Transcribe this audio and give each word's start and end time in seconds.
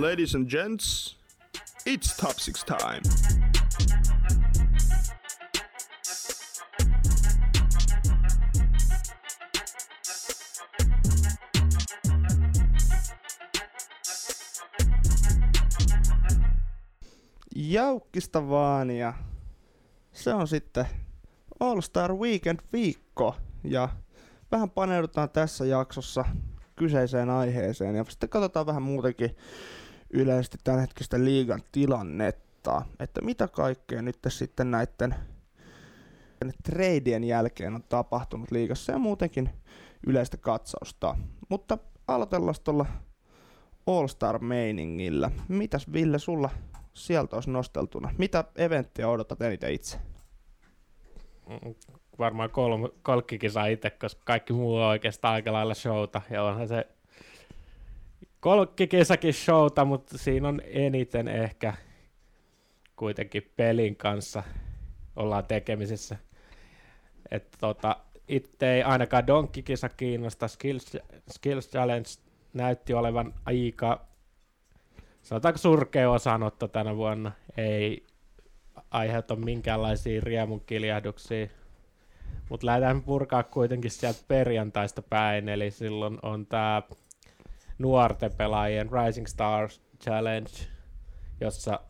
Ladies 0.00 0.34
and 0.34 0.48
gents, 0.48 1.16
it's 1.84 2.16
top 2.16 2.38
six 2.38 2.64
time. 2.64 3.02
Jaukkista 17.56 18.48
vaan 18.48 18.90
ja 18.90 19.14
se 20.12 20.34
on 20.34 20.48
sitten 20.48 20.86
All 21.60 21.80
Star 21.80 22.14
Weekend 22.14 22.60
viikko 22.72 23.36
ja 23.64 23.88
vähän 24.52 24.70
paneudutaan 24.70 25.30
tässä 25.30 25.64
jaksossa 25.64 26.24
kyseiseen 26.76 27.30
aiheeseen 27.30 27.96
ja 27.96 28.04
sitten 28.08 28.28
katsotaan 28.28 28.66
vähän 28.66 28.82
muutenkin 28.82 29.36
yleisesti 30.10 30.58
tämänhetkistä 30.64 31.24
liigan 31.24 31.62
tilannetta, 31.72 32.82
että 33.00 33.20
mitä 33.20 33.48
kaikkea 33.48 34.02
nyt 34.02 34.18
sitten 34.28 34.70
näiden 34.70 35.14
treidien 36.62 37.24
jälkeen 37.24 37.74
on 37.74 37.82
tapahtunut 37.88 38.50
liigassa 38.50 38.92
ja 38.92 38.98
muutenkin 38.98 39.50
yleistä 40.06 40.36
katsausta. 40.36 41.16
Mutta 41.48 41.78
aloitellaan 42.08 42.54
tuolla 42.64 42.86
All-Star-meiningillä. 43.86 45.30
Mitäs 45.48 45.92
Ville 45.92 46.18
sulla 46.18 46.50
sieltä 46.94 47.36
olisi 47.36 47.50
nosteltuna? 47.50 48.14
Mitä 48.18 48.44
eventtiä 48.56 49.08
odotat 49.08 49.42
eniten 49.42 49.72
itse? 49.72 49.98
Varmaan 52.18 52.50
kolme, 52.50 52.88
kolkkikisa 53.02 53.66
itse, 53.66 53.90
koska 53.90 54.22
kaikki 54.24 54.52
muu 54.52 54.76
on 54.76 54.86
oikeastaan 54.86 55.34
aika 55.34 55.52
lailla 55.52 55.74
showta. 55.74 56.22
Ja 56.30 56.44
onhan 56.44 56.68
se 56.68 56.86
kolkkikisakin 58.40 59.34
showta, 59.34 59.84
mutta 59.84 60.18
siinä 60.18 60.48
on 60.48 60.60
eniten 60.64 61.28
ehkä 61.28 61.74
kuitenkin 62.96 63.52
pelin 63.56 63.96
kanssa 63.96 64.42
ollaan 65.16 65.44
tekemisissä. 65.46 66.16
Että 67.30 67.58
tota, 67.60 67.96
itse 68.28 68.72
ei 68.72 68.82
ainakaan 68.82 69.26
donkkikisa 69.26 69.88
kiinnosta, 69.88 70.48
Skills, 70.48 70.96
Skills 71.32 71.70
Challenge 71.70 72.08
näytti 72.54 72.94
olevan 72.94 73.34
aika, 73.44 74.06
sanotaanko 75.22 75.58
surkea 75.58 76.10
osanotto 76.10 76.68
tänä 76.68 76.96
vuonna, 76.96 77.32
ei 77.56 78.06
aiheuta 78.90 79.36
minkäänlaisia 79.36 80.20
riemun 80.20 80.60
kiljahduksia. 80.66 81.46
Mutta 82.48 82.66
lähdetään 82.66 83.02
purkaa 83.02 83.42
kuitenkin 83.42 83.90
sieltä 83.90 84.20
perjantaista 84.28 85.02
päin, 85.02 85.48
eli 85.48 85.70
silloin 85.70 86.18
on 86.22 86.46
tämä 86.46 86.82
nuorten 87.78 88.32
pelaajien 88.36 88.88
Rising 88.92 89.26
Stars 89.26 89.82
Challenge, 90.04 90.50
jossa 91.40 91.80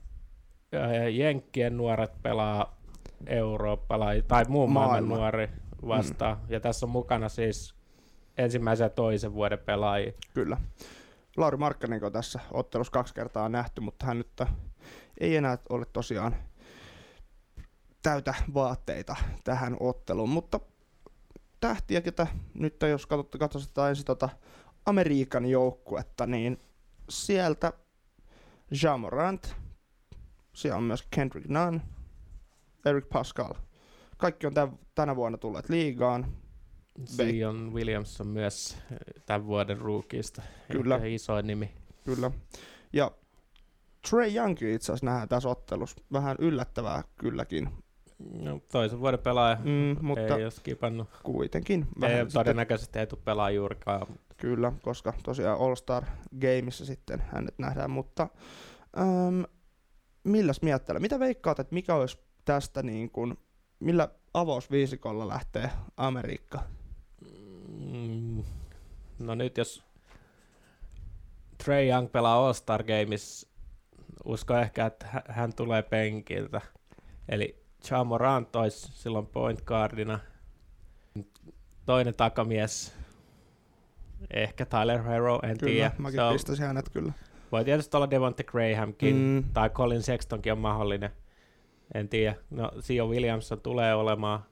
Jenkkien 1.12 1.76
nuoret 1.76 2.22
pelaa 2.22 2.78
eurooppalaisia 3.26 4.22
tai 4.28 4.44
muun 4.48 4.72
maailman 4.72 5.04
Maailma. 5.04 5.16
nuori 5.16 5.48
vastaan. 5.88 6.36
Mm. 6.36 6.44
Ja 6.48 6.60
tässä 6.60 6.86
on 6.86 6.90
mukana 6.90 7.28
siis 7.28 7.74
ensimmäisen 8.38 8.84
ja 8.84 8.90
toisen 8.90 9.34
vuoden 9.34 9.58
pelaajia. 9.58 10.12
Kyllä. 10.34 10.56
Lauri 11.36 11.56
Markkanen 11.56 12.04
on 12.04 12.12
tässä 12.12 12.40
ottelussa 12.50 12.90
kaksi 12.90 13.14
kertaa 13.14 13.48
nähty, 13.48 13.80
mutta 13.80 14.06
hän 14.06 14.18
nyt 14.18 14.42
ei 15.20 15.36
enää 15.36 15.58
ole 15.68 15.86
tosiaan 15.92 16.36
täytä 18.02 18.34
vaatteita 18.54 19.16
tähän 19.44 19.76
otteluun, 19.80 20.28
mutta 20.28 20.60
tähtiä, 21.60 22.00
ketä 22.00 22.26
nyt 22.54 22.76
jos 22.90 23.06
katsotaan 23.38 23.88
ensin 23.88 24.04
tota 24.04 24.28
Amerikan 24.88 25.46
joukkuetta, 25.46 26.26
niin 26.26 26.58
sieltä 27.08 27.72
Jamorant, 28.82 29.54
siellä 30.52 30.76
on 30.76 30.82
myös 30.82 31.06
Kendrick 31.10 31.48
Nunn, 31.48 31.80
Eric 32.84 33.08
Pascal. 33.12 33.54
Kaikki 34.16 34.46
on 34.46 34.54
tämän, 34.54 34.78
tänä 34.94 35.16
vuonna 35.16 35.38
tulleet 35.38 35.68
liigaan. 35.68 36.26
Zion 37.04 37.74
Williams 37.74 38.20
on 38.20 38.26
myös 38.26 38.78
tämän 39.26 39.46
vuoden 39.46 39.78
ruukista. 39.78 40.42
Kyllä. 40.72 41.00
isoin 41.04 41.46
nimi. 41.46 41.72
Kyllä. 42.04 42.30
Ja 42.92 43.10
Trey 44.10 44.34
Young 44.34 44.62
itse 44.62 44.92
asiassa 44.92 45.06
nähdään 45.06 45.28
tässä 45.28 45.48
ottelussa. 45.48 45.96
Vähän 46.12 46.36
yllättävää 46.38 47.04
kylläkin. 47.16 47.68
No, 48.18 48.60
toisen 48.72 49.00
vuoden 49.00 49.20
pelaaja 49.20 49.56
mm, 49.64 49.96
mutta 50.00 50.36
ei 50.36 50.44
ole 50.44 50.50
skipannut. 50.50 51.08
Kuitenkin. 51.22 51.86
Vähän 52.00 52.16
ei, 52.16 52.26
todennäköisesti 52.26 52.98
ei 52.98 53.06
tule 53.06 53.20
pelaa 53.24 53.50
juurikaan. 53.50 54.06
Kyllä, 54.38 54.72
koska 54.82 55.14
tosiaan 55.22 55.60
All-Star 55.60 56.04
Gameissa 56.40 56.84
sitten 56.84 57.22
hänet 57.32 57.58
nähdään, 57.58 57.90
mutta 57.90 58.28
ähm, 58.98 59.42
milläs 60.24 60.62
miettelee? 60.62 61.00
Mitä 61.00 61.18
veikkaat, 61.18 61.58
että 61.58 61.74
mikä 61.74 61.94
olisi 61.94 62.18
tästä 62.44 62.82
niin 62.82 63.10
kuin, 63.10 63.38
millä 63.80 64.08
avausviisikolla 64.34 65.28
lähtee 65.28 65.70
Amerikka? 65.96 66.60
Mm, 67.80 68.44
no 69.18 69.34
nyt 69.34 69.56
jos 69.56 69.84
Trey 71.64 71.88
Young 71.88 72.12
pelaa 72.12 72.46
All-Star 72.46 72.82
Games, 72.82 73.46
usko 74.24 74.56
ehkä, 74.56 74.86
että 74.86 75.22
hän 75.28 75.54
tulee 75.54 75.82
penkiltä. 75.82 76.60
Eli 77.28 77.62
Chamorant 77.84 78.56
olisi 78.56 78.92
silloin 78.92 79.26
point 79.26 79.62
guardina. 79.62 80.18
Toinen 81.86 82.14
takamies, 82.14 82.97
ehkä 84.30 84.66
Tyler 84.66 85.02
Hero, 85.02 85.40
en 85.42 85.58
kyllä, 85.58 85.72
tiedä. 85.72 85.90
mäkin 85.98 86.20
so, 86.20 86.32
pistäisin 86.32 86.66
hänet 86.66 86.88
kyllä. 86.88 87.12
Voi 87.52 87.64
tietysti 87.64 87.96
olla 87.96 88.10
Devonte 88.10 88.44
Grahamkin, 88.44 89.16
mm. 89.16 89.44
tai 89.52 89.70
Colin 89.70 90.02
Sextonkin 90.02 90.52
on 90.52 90.58
mahdollinen. 90.58 91.10
En 91.94 92.08
tiedä. 92.08 92.34
No, 92.50 92.72
Sio 92.80 93.06
Williamson 93.06 93.60
tulee 93.60 93.94
olemaan 93.94 94.44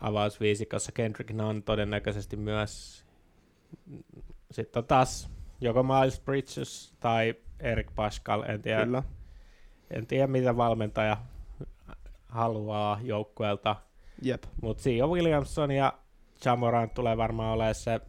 avausviisikossa. 0.00 0.92
Kendrick 0.92 1.30
Nunn 1.30 1.62
todennäköisesti 1.62 2.36
myös. 2.36 3.04
Sitten 4.50 4.80
on 4.80 4.86
taas 4.86 5.30
joko 5.60 5.82
Miles 5.82 6.20
Bridges 6.20 6.94
tai 7.00 7.34
Eric 7.60 7.88
Pascal. 7.94 8.42
En 8.42 8.62
tiedä, 8.62 8.84
Kyllä. 8.84 9.02
en 9.90 10.06
tiedä 10.06 10.26
mitä 10.26 10.56
valmentaja 10.56 11.16
haluaa 12.28 13.00
joukkueelta. 13.02 13.76
Jep. 14.22 14.44
Mutta 14.62 14.82
Sio 14.82 15.08
Williamson 15.08 15.70
ja 15.70 15.92
Jamoran 16.44 16.90
tulee 16.90 17.16
varmaan 17.16 17.52
olemaan 17.52 17.74
se 17.74 18.00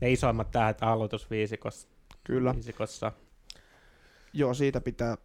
ne 0.00 0.12
isoimmat 0.12 0.50
tähdet 0.50 0.82
aloitusviisikossa. 0.82 1.88
Kyllä. 2.24 2.54
Viisikossa. 2.54 3.12
Joo, 4.32 4.54
siitä 4.54 4.80
pitää 4.80 5.16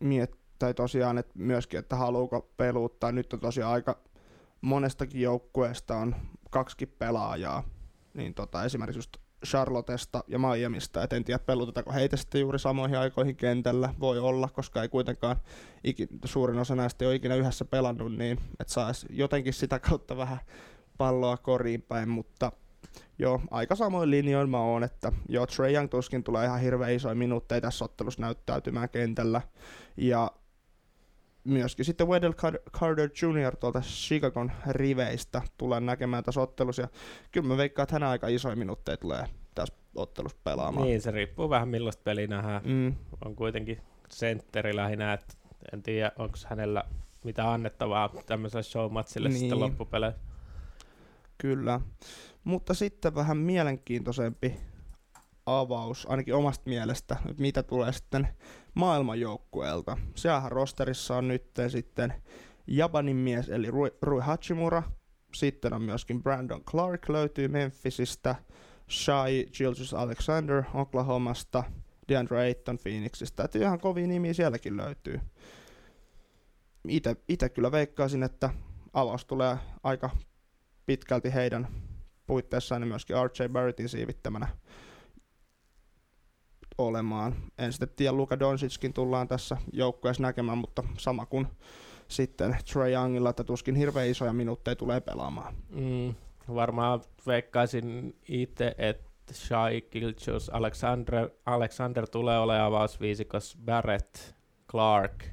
miettiä 0.00 0.74
tosiaan, 0.74 1.18
että 1.18 1.32
myöskin, 1.34 1.78
että 1.78 1.96
haluuko 1.96 2.52
peluuttaa. 2.56 3.12
Nyt 3.12 3.32
on 3.32 3.40
tosiaan 3.40 3.72
aika 3.72 3.98
monestakin 4.60 5.20
joukkueesta 5.20 5.96
on 5.96 6.16
kaksikin 6.50 6.94
pelaajaa. 6.98 7.62
Niin 8.14 8.34
tota, 8.34 8.64
esimerkiksi 8.64 8.98
just 8.98 9.16
Charlottesta 9.46 10.24
ja 10.28 10.38
Miamista, 10.38 11.02
et 11.02 11.12
en 11.12 11.24
tiedä 11.24 11.38
pelutetaanko 11.38 11.92
heitä 11.92 12.16
sitten 12.16 12.40
juuri 12.40 12.58
samoihin 12.58 12.98
aikoihin 12.98 13.36
kentällä, 13.36 13.94
voi 14.00 14.18
olla, 14.18 14.48
koska 14.48 14.82
ei 14.82 14.88
kuitenkaan 14.88 15.36
ikin, 15.84 16.08
suurin 16.24 16.58
osa 16.58 16.74
näistä 16.74 17.04
ei 17.04 17.06
ole 17.06 17.14
ikinä 17.14 17.34
yhdessä 17.34 17.64
pelannut, 17.64 18.16
niin 18.16 18.40
että 18.60 18.72
saisi 18.72 19.06
jotenkin 19.10 19.52
sitä 19.52 19.78
kautta 19.78 20.16
vähän 20.16 20.38
palloa 20.98 21.36
koriin 21.36 21.82
päin, 21.82 22.08
mutta 22.08 22.52
joo, 23.18 23.40
aika 23.50 23.74
samoin 23.74 24.10
linjoin 24.10 24.50
mä 24.50 24.60
oon, 24.60 24.84
että 24.84 25.12
joo, 25.28 25.46
Trey 25.46 25.74
Young 25.74 25.90
tuskin 25.90 26.24
tulee 26.24 26.46
ihan 26.46 26.60
hirveän 26.60 26.92
isoja 26.92 27.14
minuutteja 27.14 27.60
tässä 27.60 27.84
ottelussa 27.84 28.22
näyttäytymään 28.22 28.88
kentällä, 28.88 29.42
ja 29.96 30.30
myöskin 31.44 31.84
sitten 31.84 32.08
Wendell 32.08 32.32
Carter 32.72 33.10
Jr. 33.22 33.56
tuolta 33.56 33.80
Chicagon 33.80 34.52
riveistä 34.66 35.42
tulee 35.58 35.80
näkemään 35.80 36.24
tässä 36.24 36.40
ottelussa, 36.40 36.82
ja 36.82 36.88
kyllä 37.32 37.48
mä 37.48 37.56
veikkaan, 37.56 37.84
että 37.84 37.94
hän 37.94 38.02
aika 38.02 38.28
isoja 38.28 38.56
minuutteja 38.56 38.96
tulee 38.96 39.24
tässä 39.54 39.74
ottelussa 39.94 40.38
pelaamaan. 40.44 40.86
Niin, 40.86 41.00
se 41.00 41.10
riippuu 41.10 41.50
vähän 41.50 41.68
millaista 41.68 42.02
peliä 42.02 42.26
nähdään. 42.26 42.62
Mm. 42.64 42.94
On 43.24 43.36
kuitenkin 43.36 43.80
sentteri 44.10 44.76
lähinnä, 44.76 45.12
että 45.12 45.34
en 45.72 45.82
tiedä, 45.82 46.12
onko 46.18 46.36
hänellä 46.46 46.84
mitä 47.24 47.52
annettavaa 47.52 48.10
tämmöiselle 48.26 48.62
showmatsille 48.62 49.28
niin. 49.28 49.38
sitten 49.38 49.60
loppupeleissä. 49.60 50.20
Kyllä. 51.38 51.80
Mutta 52.44 52.74
sitten 52.74 53.14
vähän 53.14 53.36
mielenkiintoisempi 53.36 54.60
avaus, 55.46 56.06
ainakin 56.10 56.34
omasta 56.34 56.70
mielestä, 56.70 57.16
että 57.28 57.42
mitä 57.42 57.62
tulee 57.62 57.92
sitten 57.92 58.28
maailmanjoukkueelta. 58.74 59.96
Siellähän 60.14 60.52
rosterissa 60.52 61.16
on 61.16 61.28
nyt 61.28 61.46
sitten 61.68 62.14
Japanin 62.66 63.16
mies, 63.16 63.48
eli 63.48 63.70
Rui, 63.70 63.90
Rui 64.02 64.20
Hachimura. 64.20 64.82
Sitten 65.34 65.72
on 65.72 65.82
myöskin 65.82 66.22
Brandon 66.22 66.64
Clark 66.64 67.08
löytyy 67.08 67.48
Memphisistä, 67.48 68.34
Shai 68.90 69.46
Gilgis 69.52 69.94
Alexander 69.94 70.62
Oklahomasta, 70.74 71.64
DeAndre 72.08 72.38
Ayton 72.38 72.78
Phoenixista. 72.78 73.44
Että 73.44 73.58
ihan 73.58 73.80
kovia 73.80 74.06
nimiä 74.06 74.32
sielläkin 74.32 74.76
löytyy. 74.76 75.20
Itse 77.28 77.48
kyllä 77.48 77.72
veikkaisin, 77.72 78.22
että 78.22 78.50
avaus 78.92 79.24
tulee 79.24 79.56
aika 79.82 80.10
pitkälti 80.88 81.34
heidän 81.34 81.68
puitteissaan 82.26 82.80
niin 82.80 82.88
myöskin 82.88 83.16
R.J. 83.16 83.48
Barrettin 83.52 83.88
siivittämänä. 83.88 84.48
olemaan. 86.78 87.34
En 87.58 87.72
sitten 87.72 87.88
tiedä, 87.96 88.12
Luka 88.12 88.38
Doncickin 88.38 88.92
tullaan 88.92 89.28
tässä 89.28 89.56
joukkueessa 89.72 90.22
näkemään, 90.22 90.58
mutta 90.58 90.84
sama 90.98 91.26
kuin 91.26 91.46
sitten 92.08 92.56
Trae 92.72 92.92
Youngilla, 92.92 93.30
että 93.30 93.44
tuskin 93.44 93.74
hirveän 93.74 94.08
isoja 94.08 94.32
minuutteja 94.32 94.76
tulee 94.76 95.00
pelaamaan. 95.00 95.54
Mm, 95.70 96.14
varmaan 96.54 97.00
veikkaisin 97.26 98.16
itse, 98.28 98.74
että 98.78 99.34
Shai 99.34 99.80
Gilchus 99.80 100.50
Alexander, 100.50 101.30
Alexander 101.46 102.08
tulee 102.08 102.38
olemaan 102.38 102.66
avausviisikos 102.66 103.58
Barrett, 103.64 104.16
Clark. 104.70 105.24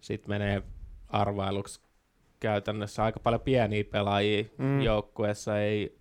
Sitten 0.00 0.30
menee 0.30 0.62
arvailuksi 1.08 1.85
käytännössä 2.46 3.04
aika 3.04 3.20
paljon 3.20 3.40
pieniä 3.40 3.84
pelaajia 3.84 4.44
mm. 4.58 4.80
joukkueessa, 4.80 5.58
ei 5.58 5.98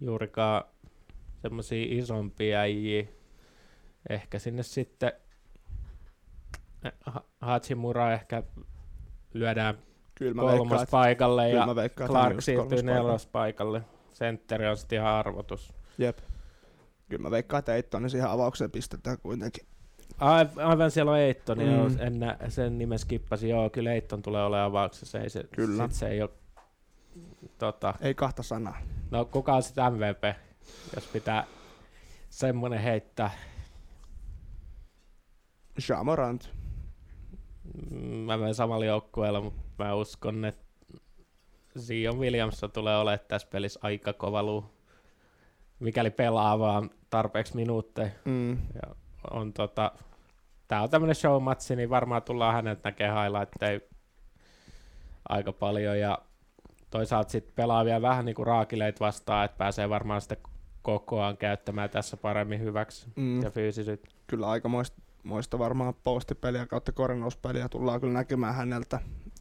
juurikaan 0.00 0.64
semmoisia 1.42 1.86
isompia 1.88 2.58
äijiä. 2.58 3.06
Ehkä 4.10 4.38
sinne 4.38 4.62
sitten 4.62 5.12
Hachimura 7.40 8.12
ehkä 8.12 8.42
lyödään 9.34 9.78
Kyllä 10.14 10.42
kolmas 10.42 10.88
paikalle 10.90 11.50
ja 11.50 11.76
veikkaan, 11.76 12.10
Clark 12.10 12.40
siirtyy 12.40 12.82
nelospaikalle. 12.82 13.82
Sentteri 14.12 14.66
on 14.66 14.76
sitten 14.76 14.98
ihan 14.98 15.12
arvotus. 15.12 15.72
Jep. 15.98 16.18
Kyllä 17.08 17.22
mä 17.22 17.30
veikkaan, 17.30 17.58
että 17.58 17.74
Eittonen 17.74 18.10
siihen 18.10 18.28
avaukseen 18.28 18.70
pistetään 18.70 19.18
kuitenkin. 19.18 19.66
Aivan 20.56 20.90
siellä 20.90 21.10
on 21.12 21.18
Eitton, 21.18 21.58
mm. 21.58 21.70
joo, 21.72 21.90
en 21.98 22.20
nä, 22.20 22.36
sen 22.48 22.78
nimen 22.78 22.98
skippasin. 22.98 23.50
Joo, 23.50 23.70
kyllä 23.70 23.92
Eitton 23.92 24.22
tulee 24.22 24.44
olemaan 24.44 24.70
avauksessa. 24.70 25.20
Ei 25.20 25.30
se, 25.30 25.44
kyllä. 25.54 25.82
Sit 25.82 25.96
se 25.96 26.08
ei 26.08 26.22
ole, 26.22 26.30
tota, 27.58 27.94
ei 28.00 28.14
kahta 28.14 28.42
sanaa. 28.42 28.78
No 29.10 29.24
kuka 29.24 29.54
on 29.54 29.62
sitten 29.62 29.92
MVP, 29.92 30.36
jos 30.94 31.06
pitää 31.06 31.44
semmonen 32.30 32.80
heittää? 32.80 33.30
Jamorant. 35.88 36.50
Mm, 37.90 38.06
mä 38.06 38.36
menen 38.36 38.54
samalla 38.54 38.84
joukkueella, 38.84 39.40
mutta 39.40 39.62
mä 39.78 39.94
uskon, 39.94 40.44
että 40.44 40.64
Zion 41.78 42.18
Williams 42.18 42.60
tulee 42.72 42.96
olemaan 42.96 43.26
tässä 43.28 43.48
pelissä 43.50 43.80
aika 43.82 44.12
kova 44.12 44.42
luu. 44.42 44.64
Mikäli 45.78 46.10
pelaa 46.10 46.58
vaan 46.58 46.90
tarpeeksi 47.10 47.56
minuutteja. 47.56 48.10
Mm. 48.24 48.50
Ja 48.52 48.94
on 49.30 49.52
tota, 49.52 49.92
tää 50.68 50.82
on 50.82 50.90
tämmönen 50.90 51.14
showmatsi, 51.14 51.76
niin 51.76 51.90
varmaan 51.90 52.22
tullaan 52.22 52.54
hänet 52.54 52.84
näkee 52.84 53.08
highlightteja 53.08 53.80
aika 55.28 55.52
paljon. 55.52 55.98
Ja 55.98 56.18
toisaalta 56.90 57.30
sitten 57.30 57.54
pelaa 57.54 57.84
vielä 57.84 58.02
vähän 58.02 58.24
niin 58.24 58.34
kuin 58.34 58.46
raakileit 58.46 59.00
vastaan, 59.00 59.44
että 59.44 59.58
pääsee 59.58 59.88
varmaan 59.88 60.20
sitten 60.20 60.38
kokoaan 60.82 61.36
käyttämään 61.36 61.90
tässä 61.90 62.16
paremmin 62.16 62.60
hyväksi 62.60 63.06
mm. 63.16 63.42
ja 63.42 63.50
fyysisyyttä. 63.50 64.08
Kyllä 64.26 64.50
aika 64.50 64.70
moista 65.24 65.58
varmaan 65.58 65.94
postipeliä 66.04 66.66
kautta 66.66 66.92
korjauspeliä 66.92 67.68
tullaan 67.68 68.00
kyllä 68.00 68.12
näkemään 68.12 68.54
häneltä 68.54 69.00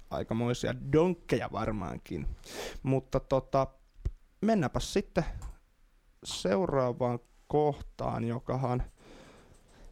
aikamoisia 0.09 0.73
donkkeja 0.93 1.49
varmaankin. 1.51 2.27
Mutta 2.83 3.19
tota, 3.19 3.67
mennäpä 4.41 4.79
sitten 4.79 5.25
seuraavaan 6.23 7.19
kohtaan, 7.47 8.23
jokahan 8.23 8.83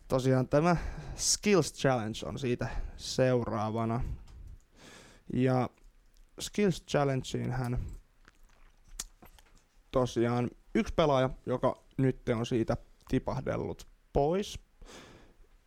tosiaan 0.09 0.47
tämä 0.47 0.75
Skills 1.15 1.73
Challenge 1.73 2.19
on 2.25 2.39
siitä 2.39 2.69
seuraavana. 2.97 4.03
Ja 5.33 5.69
Skills 6.39 6.83
Challengeen 6.85 7.51
hän 7.51 7.79
tosiaan 9.91 10.51
yksi 10.75 10.94
pelaaja, 10.94 11.29
joka 11.45 11.83
nyt 11.97 12.29
on 12.29 12.45
siitä 12.45 12.77
tipahdellut 13.07 13.88
pois, 14.13 14.59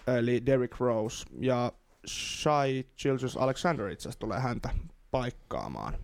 eli 0.06 0.46
Derrick 0.46 0.80
Rose, 0.80 1.26
ja 1.40 1.72
Shai 2.08 2.84
Childress 2.98 3.36
Alexander 3.36 3.88
itse 3.88 4.02
asiassa 4.02 4.20
tulee 4.20 4.40
häntä 4.40 4.70
paikkaamaan. 5.10 5.94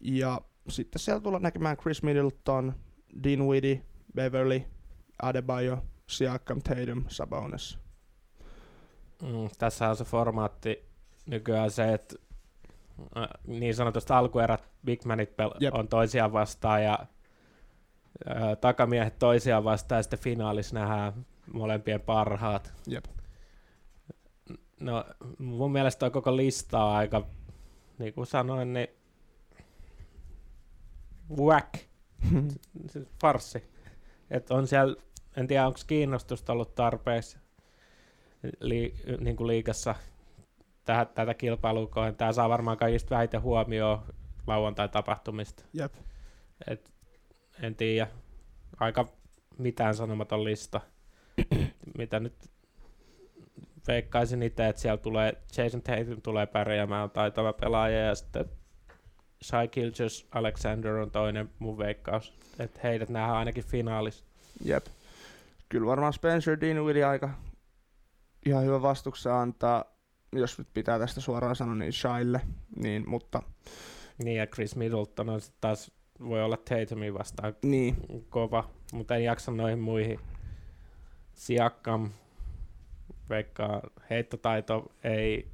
Ja 0.00 0.40
sitten 0.68 1.00
siellä 1.00 1.20
tulee 1.20 1.40
näkemään 1.40 1.76
Chris 1.76 2.02
Middleton, 2.02 2.74
Dinwiddie, 3.22 3.82
Beverly, 4.14 4.62
Adebayo, 5.22 5.82
Siakam, 6.08 6.62
Tatum, 6.62 7.04
Sabonis. 7.08 7.78
Mm, 9.22 9.48
tässä 9.58 9.88
on 9.88 9.96
se 9.96 10.04
formaatti 10.04 10.84
nykyään 11.26 11.70
se, 11.70 11.92
että 11.92 12.16
äh, 13.16 13.28
niin 13.46 13.74
sanotusti 13.74 14.12
alkuerät 14.12 14.68
big 14.84 15.04
manit 15.04 15.30
pel- 15.30 15.78
on 15.78 15.88
toisiaan 15.88 16.32
vastaan 16.32 16.84
ja 16.84 16.98
äh, 18.30 18.56
takamiehet 18.60 19.18
toisiaan 19.18 19.64
vastaan 19.64 19.98
ja 19.98 20.02
sitten 20.02 20.18
finaalissa 20.18 20.74
nähdään 20.74 21.26
molempien 21.52 22.00
parhaat. 22.00 22.72
Jep. 22.86 23.04
No 24.80 25.04
mun 25.38 25.72
mielestä 25.72 26.06
on 26.06 26.12
koko 26.12 26.36
lista 26.36 26.92
aika, 26.96 27.26
niin 27.98 28.14
kuin 28.14 28.26
sanoin, 28.26 28.72
niin 28.72 28.88
whack, 31.36 31.74
farsi. 33.22 33.64
Että 34.30 34.54
on 34.54 34.66
siellä, 34.66 34.96
en 35.36 35.46
tiedä 35.46 35.66
onko 35.66 35.78
kiinnostusta 35.86 36.52
ollut 36.52 36.74
tarpeeksi 36.74 37.38
li, 38.60 38.94
niin 39.20 39.36
kuin 39.36 39.46
liikassa 39.46 39.94
tätä, 40.84 41.12
tätä 41.14 41.34
kilpailua. 41.34 42.12
Tämä 42.16 42.32
saa 42.32 42.48
varmaan 42.48 42.76
kaikista 42.76 43.14
vähiten 43.14 43.42
huomioon 43.42 44.02
lauantai-tapahtumista. 44.46 45.64
Jep. 45.72 45.94
Et, 46.66 46.90
en 47.62 47.74
tiedä, 47.74 48.08
aika 48.80 49.08
mitään 49.58 49.94
sanomaton 49.94 50.44
lista. 50.44 50.80
Mitä 51.98 52.20
nyt 52.20 52.34
veikkaisin 53.88 54.42
itse, 54.42 54.68
että 54.68 54.82
siellä 54.82 54.96
tulee, 54.96 55.32
Jason 55.56 55.82
Tatum 55.82 56.22
tulee 56.22 56.46
pärjäämään 56.46 57.10
taitava 57.10 57.52
pelaaja 57.52 57.98
ja 57.98 58.14
sitten 58.14 58.44
Shai 59.44 59.68
Gilgis 59.68 60.26
Alexander 60.30 60.92
on 60.92 61.10
toinen 61.10 61.50
mun 61.58 61.78
veikkaus. 61.78 62.32
Että 62.58 62.80
heidät 62.82 63.08
nähdään 63.08 63.36
ainakin 63.36 63.64
finaalissa. 63.64 64.24
Jep. 64.64 64.86
Kyllä 65.68 65.86
varmaan 65.86 66.12
Spencer 66.12 66.60
Dinwiddie 66.60 67.04
aika 67.04 67.30
ihan 68.46 68.64
hyvä 68.64 68.82
vastuksen 68.82 69.32
antaa, 69.32 69.84
jos 70.32 70.58
nyt 70.58 70.68
pitää 70.74 70.98
tästä 70.98 71.20
suoraan 71.20 71.56
sanoa, 71.56 71.74
niin 71.74 71.92
Shaille, 71.92 72.40
niin, 72.76 73.08
mutta... 73.08 73.42
Niin, 74.24 74.36
ja 74.36 74.46
Chris 74.46 74.76
Middleton 74.76 75.28
on 75.28 75.40
sitten 75.40 75.60
taas, 75.60 75.92
voi 76.20 76.42
olla 76.42 76.56
Tatumia 76.56 77.14
vastaan 77.14 77.56
niin. 77.62 77.96
kova, 78.28 78.70
mutta 78.92 79.16
en 79.16 79.24
jaksa 79.24 79.52
noihin 79.52 79.78
muihin. 79.78 80.20
Siakam, 81.32 82.10
vaikka 83.28 83.82
heittotaito 84.10 84.92
ei 85.04 85.48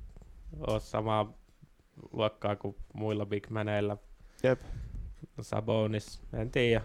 ole 0.67 0.81
samaa 0.81 1.33
luokkaa 2.13 2.57
kuin 2.57 2.77
muilla 2.95 3.27
big 3.27 3.51
maneilla. 3.51 3.97
Jep. 4.43 4.63
Sabonis, 5.41 6.23
en 6.33 6.51
tiedä. 6.51 6.83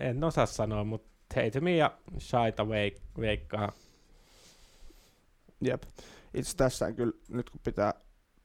En 0.00 0.24
osaa 0.24 0.46
sanoa, 0.46 0.84
mutta 0.84 1.13
Tatumia 1.34 1.76
ja 1.76 1.92
Shaita 2.18 2.62
veik- 2.62 3.20
veikkaa. 3.20 3.72
Jep. 5.60 5.82
Itse 6.34 6.56
tässä 6.56 6.92
kyllä, 6.92 7.12
nyt 7.28 7.50
kun 7.50 7.60
pitää 7.64 7.94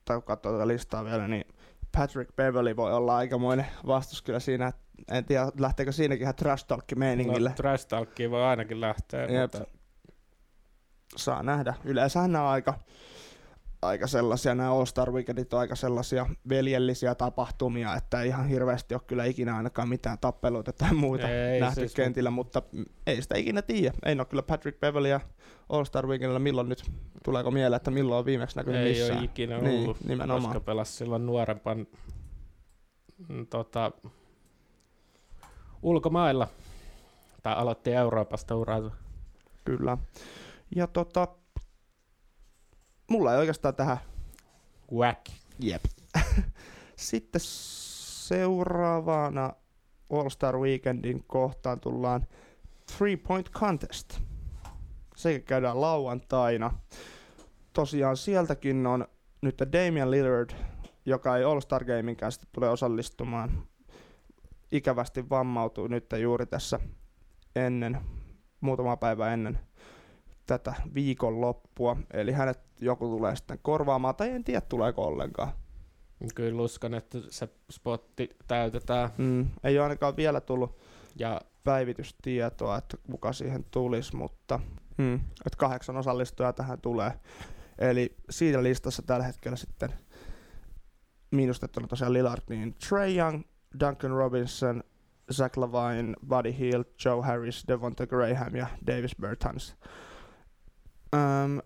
tai 0.04 0.16
kun 0.16 0.22
katsoo 0.22 0.52
tätä 0.52 0.68
listaa 0.68 1.04
vielä, 1.04 1.28
niin 1.28 1.44
Patrick 1.96 2.36
Beverly 2.36 2.76
voi 2.76 2.92
olla 2.92 3.16
aikamoinen 3.16 3.66
vastus 3.86 4.22
kyllä 4.22 4.40
siinä. 4.40 4.72
En 5.10 5.24
tiedä, 5.24 5.52
lähteekö 5.58 5.92
siinäkin 5.92 6.22
ihan 6.22 6.34
trash 6.34 6.66
talk 6.66 6.84
meiningille. 6.96 7.48
No, 7.48 7.54
trash 7.54 7.86
voi 8.30 8.42
ainakin 8.42 8.80
lähteä. 8.80 9.20
Jep. 9.26 9.52
Mutta 9.54 9.64
saa 11.16 11.42
nähdä. 11.42 11.74
Yleensä 11.84 12.28
nämä 12.28 12.44
on 12.44 12.50
aika, 12.50 12.74
aika 13.82 14.06
sellaisia, 14.06 14.54
nämä 14.54 14.72
All-Star 14.72 15.10
Weekendit 15.12 15.54
on 15.54 15.60
aika 15.60 15.76
sellaisia 15.76 16.26
veljellisiä 16.48 17.14
tapahtumia, 17.14 17.96
että 17.96 18.22
ei 18.22 18.28
ihan 18.28 18.48
hirveästi 18.48 18.94
ole 18.94 19.02
kyllä 19.06 19.24
ikinä 19.24 19.56
ainakaan 19.56 19.88
mitään 19.88 20.18
tappeluita 20.18 20.72
tai 20.72 20.94
muita 20.94 21.28
ei, 21.28 21.60
nähty 21.60 21.80
siis 21.80 21.94
kentillä, 21.94 22.30
mutta 22.30 22.62
ei 23.06 23.22
sitä 23.22 23.38
ikinä 23.38 23.62
tiedä. 23.62 23.94
Ei 24.06 24.14
ole 24.18 24.24
kyllä 24.24 24.42
Patrick 24.42 24.80
Beverly 24.80 25.08
All-Star 25.68 26.06
Weekendillä 26.06 26.38
milloin 26.38 26.68
nyt, 26.68 26.90
tuleeko 27.24 27.50
mieleen, 27.50 27.76
että 27.76 27.90
milloin 27.90 28.18
on 28.18 28.24
viimeksi 28.24 28.56
näkynyt 28.56 28.80
ei 28.80 28.88
missään. 28.88 29.10
Ei 29.10 29.16
ole 29.16 29.24
ikinä 29.24 29.58
niin, 29.58 29.82
ollut, 29.82 30.04
nimenomaan. 30.04 30.42
koska 30.42 30.60
pelasi 30.60 30.92
silloin 30.92 31.26
nuorempan 31.26 31.86
mm, 33.28 33.46
tota, 33.46 33.92
ulkomailla, 35.82 36.48
tai 37.42 37.54
aloitti 37.54 37.92
Euroopasta 37.92 38.56
uransa. 38.56 38.90
Kyllä. 39.64 39.98
Ja 40.76 40.86
tota, 40.86 41.28
mulla 43.10 43.32
ei 43.32 43.38
oikeastaan 43.38 43.74
tähän... 43.74 43.98
Whack. 44.92 45.26
Jep. 45.58 45.84
Sitten 46.96 47.40
seuraavana 47.44 49.52
All 50.10 50.28
Star 50.28 50.58
Weekendin 50.58 51.24
kohtaan 51.26 51.80
tullaan 51.80 52.26
Three 52.96 53.16
Point 53.16 53.50
Contest. 53.50 54.20
Se 55.16 55.40
käydään 55.40 55.80
lauantaina. 55.80 56.78
Tosiaan 57.72 58.16
sieltäkin 58.16 58.86
on 58.86 59.06
nyt 59.42 59.58
Damian 59.72 60.10
Lillard, 60.10 60.50
joka 61.06 61.36
ei 61.36 61.44
All 61.44 61.60
Star 61.60 61.84
Gamein 61.84 62.16
kanssa 62.16 62.42
tule 62.52 62.68
osallistumaan. 62.68 63.66
Ikävästi 64.72 65.30
vammautui 65.30 65.88
nyt 65.88 66.06
juuri 66.20 66.46
tässä 66.46 66.80
ennen 67.56 68.00
muutama 68.60 68.96
päivä 68.96 69.32
ennen 69.32 69.58
tätä 70.58 70.74
viikonloppua. 70.94 71.96
Eli 72.12 72.32
hänet 72.32 72.60
joku 72.80 73.08
tulee 73.08 73.36
sitten 73.36 73.58
korvaamaan, 73.62 74.14
tai 74.14 74.30
en 74.30 74.44
tiedä 74.44 74.60
tuleeko 74.60 75.02
ollenkaan. 75.02 75.52
Kyllä 76.34 76.62
uskon, 76.62 76.94
että 76.94 77.18
se 77.28 77.48
spotti 77.70 78.36
täytetään. 78.48 79.10
Mm, 79.18 79.48
ei 79.64 79.78
ole 79.78 79.82
ainakaan 79.82 80.16
vielä 80.16 80.40
tullut 80.40 80.78
Ja 81.16 81.40
päivitystietoa, 81.64 82.78
että 82.78 82.96
kuka 83.10 83.32
siihen 83.32 83.64
tulisi, 83.70 84.16
mutta 84.16 84.60
mm, 84.98 85.14
että 85.14 85.56
kahdeksan 85.56 85.96
osallistujaa 85.96 86.52
tähän 86.52 86.80
tulee. 86.80 87.12
Eli 87.78 88.16
siinä 88.30 88.62
listassa 88.62 89.02
tällä 89.02 89.24
hetkellä 89.24 89.56
sitten 89.56 89.92
miinustettuna 91.30 91.86
tosiaan 91.86 92.12
Lillard, 92.12 92.42
niin 92.48 92.74
Trey 92.88 93.16
Young, 93.16 93.42
Duncan 93.80 94.10
Robinson, 94.10 94.82
Zach 95.32 95.58
Lavine, 95.58 96.14
Buddy 96.28 96.58
Hield, 96.58 96.84
Joe 97.04 97.22
Harris, 97.22 97.64
Devonta 97.68 98.06
Graham 98.06 98.56
ja 98.56 98.66
Davis 98.86 99.16
Bertans. 99.20 99.76
Ähm, 101.14 101.58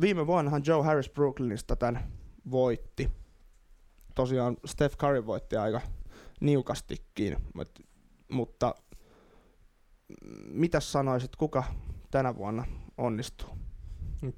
viime 0.00 0.26
vuonnahan 0.26 0.62
Joe 0.66 0.84
Harris 0.84 1.10
Brooklynista 1.10 1.76
tämän 1.76 2.12
voitti. 2.50 3.10
Tosiaan 4.14 4.56
Steph 4.64 4.96
Curry 4.96 5.26
voitti 5.26 5.56
aika 5.56 5.80
niukastikin, 6.40 7.36
mut, 7.54 7.70
mutta 8.28 8.74
mitä 10.46 10.80
sanoisit, 10.80 11.36
kuka 11.36 11.64
tänä 12.10 12.36
vuonna 12.36 12.64
onnistuu? 12.98 13.48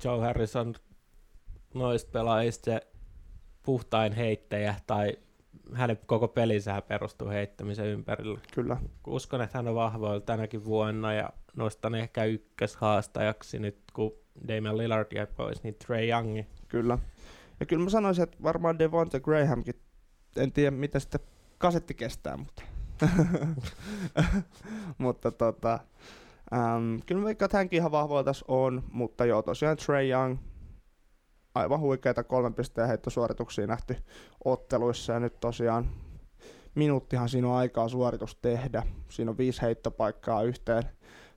Joe 0.05 0.21
Harris 0.21 0.57
on 0.57 0.75
noista 1.75 2.11
pelaajista 2.11 2.65
se 2.65 2.81
puhtain 3.63 4.13
heittäjä, 4.13 4.75
tai 4.87 5.17
hänen 5.73 5.99
koko 6.07 6.29
pelinsä 6.29 6.83
perustuu 6.83 7.29
heittämisen 7.29 7.87
ympärillä. 7.87 8.41
Kyllä, 8.55 8.77
Uskon, 9.07 9.43
että 9.43 9.59
hän 9.59 9.69
on 9.69 9.75
vahvoilla 9.75 10.21
tänäkin 10.21 10.65
vuonna, 10.65 11.13
ja 11.13 11.31
nostan 11.57 11.95
ehkä 11.95 12.25
ykköshaastajaksi 12.25 13.59
nyt, 13.59 13.79
kun 13.93 14.13
Damian 14.49 14.79
Lillard 14.79 15.13
jäi 15.15 15.27
pois, 15.27 15.63
niin 15.63 15.75
Trey 15.75 16.09
Youngi. 16.09 16.47
kyllä. 16.69 16.99
Ja 17.61 17.67
kyllä 17.67 17.85
mä 17.85 17.91
sanoisin, 17.91 18.23
että 18.23 18.37
varmaan 18.43 18.79
Devonta 18.79 19.21
Grahamkin, 19.21 19.75
en 20.37 20.53
tiedä 20.53 20.71
mitä 20.71 20.99
sitten 20.99 21.21
kasetti 21.59 21.95
kestää, 21.95 22.37
mutta, 22.37 22.63
mutta 24.99 25.31
tota, 25.31 25.79
äm, 26.53 27.01
kyllä 27.07 27.21
mä 27.21 27.25
veikkaan, 27.25 27.47
että 27.47 27.57
hänkin 27.57 27.77
ihan 27.77 27.93
vahvoilla 27.93 28.25
tässä 28.25 28.45
on, 28.49 28.83
mutta 28.93 29.25
joo, 29.25 29.43
tosiaan 29.43 29.77
Trey 29.77 30.11
Young, 30.11 30.37
aivan 31.55 31.81
huikeita 31.81 32.25
kolmen 32.25 32.55
pisteen 32.55 32.89
heittosuorituksia 32.89 33.67
nähty 33.67 33.97
otteluissa 34.45 35.13
ja 35.13 35.21
nyt 35.21 35.41
tosiaan 35.41 35.91
minuuttihan 36.75 37.29
siinä 37.29 37.49
on 37.49 37.55
aikaa 37.55 37.89
suoritus 37.89 38.37
tehdä. 38.37 38.83
Siinä 39.09 39.31
on 39.31 39.39
viisi 39.39 39.63
heittopaikkaa 39.63 40.43
yhteen 40.43 40.83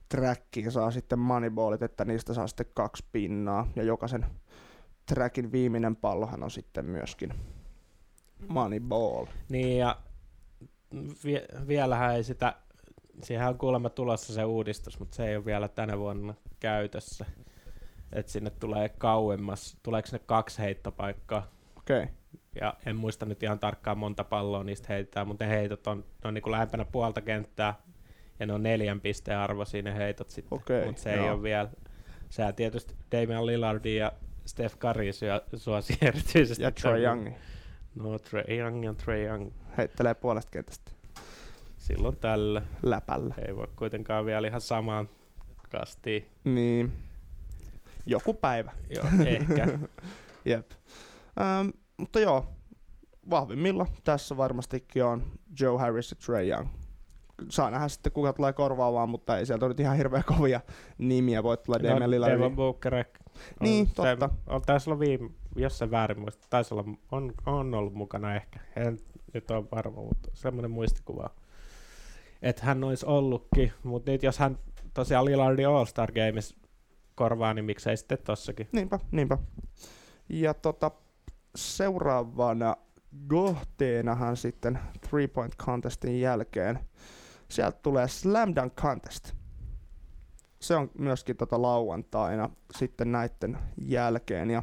trackiin, 0.08 0.72
saa 0.72 0.90
sitten 0.90 1.18
moneyballit, 1.18 1.82
että 1.82 2.04
niistä 2.04 2.34
saa 2.34 2.46
sitten 2.46 2.66
kaksi 2.74 3.04
pinnaa 3.12 3.66
ja 3.76 3.82
jokaisen 3.82 4.26
trackin 5.06 5.52
viimeinen 5.52 5.96
pallohan 5.96 6.42
on 6.42 6.50
sitten 6.50 6.84
myöskin 6.84 7.34
moneyball. 8.48 9.26
Niin, 9.48 9.78
ja 9.78 9.96
vie, 11.24 11.46
vielähän 11.68 12.14
ei 12.14 12.24
sitä, 12.24 12.56
siihen 13.22 13.48
on 13.48 13.58
kuulemma 13.58 13.90
tulossa 13.90 14.32
se 14.32 14.44
uudistus, 14.44 14.98
mutta 14.98 15.16
se 15.16 15.28
ei 15.28 15.36
ole 15.36 15.44
vielä 15.44 15.68
tänä 15.68 15.98
vuonna 15.98 16.34
käytössä. 16.60 17.26
Että 18.12 18.32
sinne 18.32 18.50
tulee 18.50 18.88
kauemmas, 18.88 19.76
tuleeko 19.82 20.06
sinne 20.06 20.24
kaksi 20.26 20.58
heittopaikkaa, 20.58 21.46
Okei, 21.76 22.02
okay. 22.02 22.14
ja 22.60 22.74
en 22.86 22.96
muista 22.96 23.26
nyt 23.26 23.42
ihan 23.42 23.58
tarkkaan 23.58 23.98
monta 23.98 24.24
palloa 24.24 24.64
niistä 24.64 24.86
heitetään, 24.88 25.28
mutta 25.28 25.44
ne 25.44 25.50
heitot 25.50 25.86
on, 25.86 25.98
ne 25.98 26.28
on 26.28 26.34
niin 26.34 26.42
kuin 26.42 26.52
lähempänä 26.52 26.84
puolta 26.84 27.20
kenttää, 27.20 27.74
ja 28.40 28.46
ne 28.46 28.52
on 28.52 28.62
neljän 28.62 29.00
pisteen 29.00 29.38
arvoisia 29.38 29.82
ne 29.82 29.94
heitot 29.94 30.30
sitten, 30.30 30.56
Okei, 30.58 30.86
mutta 30.86 31.02
se 31.02 31.10
ei 31.12 31.16
joo. 31.18 31.32
ole 31.34 31.42
vielä, 31.42 31.70
sehän 32.30 32.54
tietysti 32.54 32.94
Damian 33.12 33.46
Lillardin 33.46 33.96
ja 33.96 34.12
Steph 34.46 34.78
Curry 34.78 35.04
suosi 35.56 35.98
erityisesti. 36.02 36.62
ja 36.62 36.70
Trae 36.70 37.00
Young 37.00 37.28
No 37.94 38.18
Trae 38.18 38.58
Young 38.58 38.84
ja 38.84 38.94
Trae 38.94 39.24
Young 39.24 39.50
heittelee 39.78 40.14
puolesta 40.14 40.50
kentästä 40.50 40.92
silloin 41.78 42.16
tällä. 42.16 42.62
läpällä. 42.82 43.34
Ei 43.48 43.56
voi 43.56 43.68
kuitenkaan 43.76 44.26
vielä 44.26 44.48
ihan 44.48 44.60
samaan 44.60 45.08
kastiin. 45.70 46.26
Niin, 46.44 46.92
joku 48.06 48.34
päivä. 48.34 48.72
Joo, 48.96 49.04
ehkä. 49.26 49.78
Jep. 50.44 50.70
Ähm, 51.40 51.68
mutta 51.96 52.20
joo, 52.20 52.46
vahvimmilla 53.30 53.86
tässä 54.04 54.36
varmastikin 54.36 55.04
on 55.04 55.22
Joe 55.60 55.78
Harris 55.78 56.10
ja 56.10 56.16
Trey 56.26 56.48
Young. 56.48 56.68
Saa 57.48 57.70
nähdä 57.70 57.88
sitten 57.88 58.12
kuka 58.12 58.32
tulee 58.32 58.52
korvaamaan, 58.52 59.08
mutta 59.08 59.38
ei 59.38 59.46
sieltä 59.46 59.64
ole 59.66 59.70
nyt 59.70 59.80
ihan 59.80 59.96
hirveän 59.96 60.24
kovia 60.36 60.60
nimiä. 60.98 61.42
Voi 61.42 61.56
tulla 61.56 61.78
no, 61.98 62.10
Lillard. 62.10 62.32
Devon 62.32 62.56
Booker. 62.56 62.94
on- 62.94 63.04
Niin, 63.60 63.86
totta. 63.94 64.30
On, 64.46 64.62
taisi 64.62 64.90
olla 64.90 65.00
viime, 65.00 65.30
jos 65.56 65.78
se 65.78 65.90
väärin 65.90 66.20
muista, 66.20 66.46
taisi 66.50 66.74
olla, 66.74 66.84
on, 67.12 67.32
on 67.46 67.74
ollut 67.74 67.94
mukana 67.94 68.34
ehkä. 68.34 68.60
En 68.76 68.98
nyt 69.34 69.50
ole 69.50 69.64
varma, 69.72 70.02
mutta 70.02 70.30
semmoinen 70.34 70.70
muistikuva. 70.70 71.30
Että 72.42 72.64
hän 72.64 72.84
olisi 72.84 73.06
ollutkin, 73.06 73.72
mutta 73.82 74.10
nyt 74.10 74.22
jos 74.22 74.38
hän 74.38 74.58
tosiaan 74.94 75.24
Lillardin 75.24 75.68
All-Star 75.68 76.12
Games 76.12 76.56
korvaa, 77.14 77.54
niin 77.54 77.64
miksei 77.64 77.96
sitten 77.96 78.18
tossakin. 78.24 78.68
Niinpä, 78.72 78.98
niinpä. 79.10 79.38
Ja 80.28 80.54
tota, 80.54 80.90
seuraavana 81.56 82.76
kohteenahan 83.28 84.36
sitten 84.36 84.78
Three 85.08 85.26
Point 85.26 85.56
Contestin 85.56 86.20
jälkeen 86.20 86.78
sieltä 87.50 87.78
tulee 87.82 88.08
Slam 88.08 88.54
Dunk 88.56 88.74
Contest. 88.74 89.32
Se 90.60 90.76
on 90.76 90.90
myöskin 90.98 91.36
tota 91.36 91.62
lauantaina 91.62 92.50
sitten 92.76 93.12
näiden 93.12 93.58
jälkeen. 93.76 94.50
Ja 94.50 94.62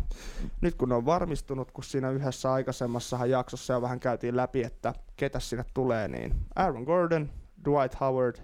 nyt 0.62 0.76
kun 0.76 0.92
on 0.92 1.06
varmistunut, 1.06 1.72
kun 1.72 1.84
siinä 1.84 2.10
yhdessä 2.10 2.54
aikaisemmassahan 2.54 3.30
jaksossa 3.30 3.74
jo 3.74 3.82
vähän 3.82 4.00
käytiin 4.00 4.38
läpi, 4.38 4.64
että 4.64 4.94
ketä 5.16 5.40
sinne 5.40 5.66
tulee, 5.74 6.08
niin 6.08 6.36
Aaron 6.56 6.84
Gordon, 6.84 7.30
Dwight 7.66 8.00
Howard, 8.00 8.36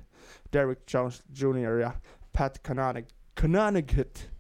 Derrick 0.54 0.94
Jones 0.94 1.24
Jr. 1.42 1.78
ja 1.80 1.92
Pat 2.38 2.62
Conanegut 3.42 4.32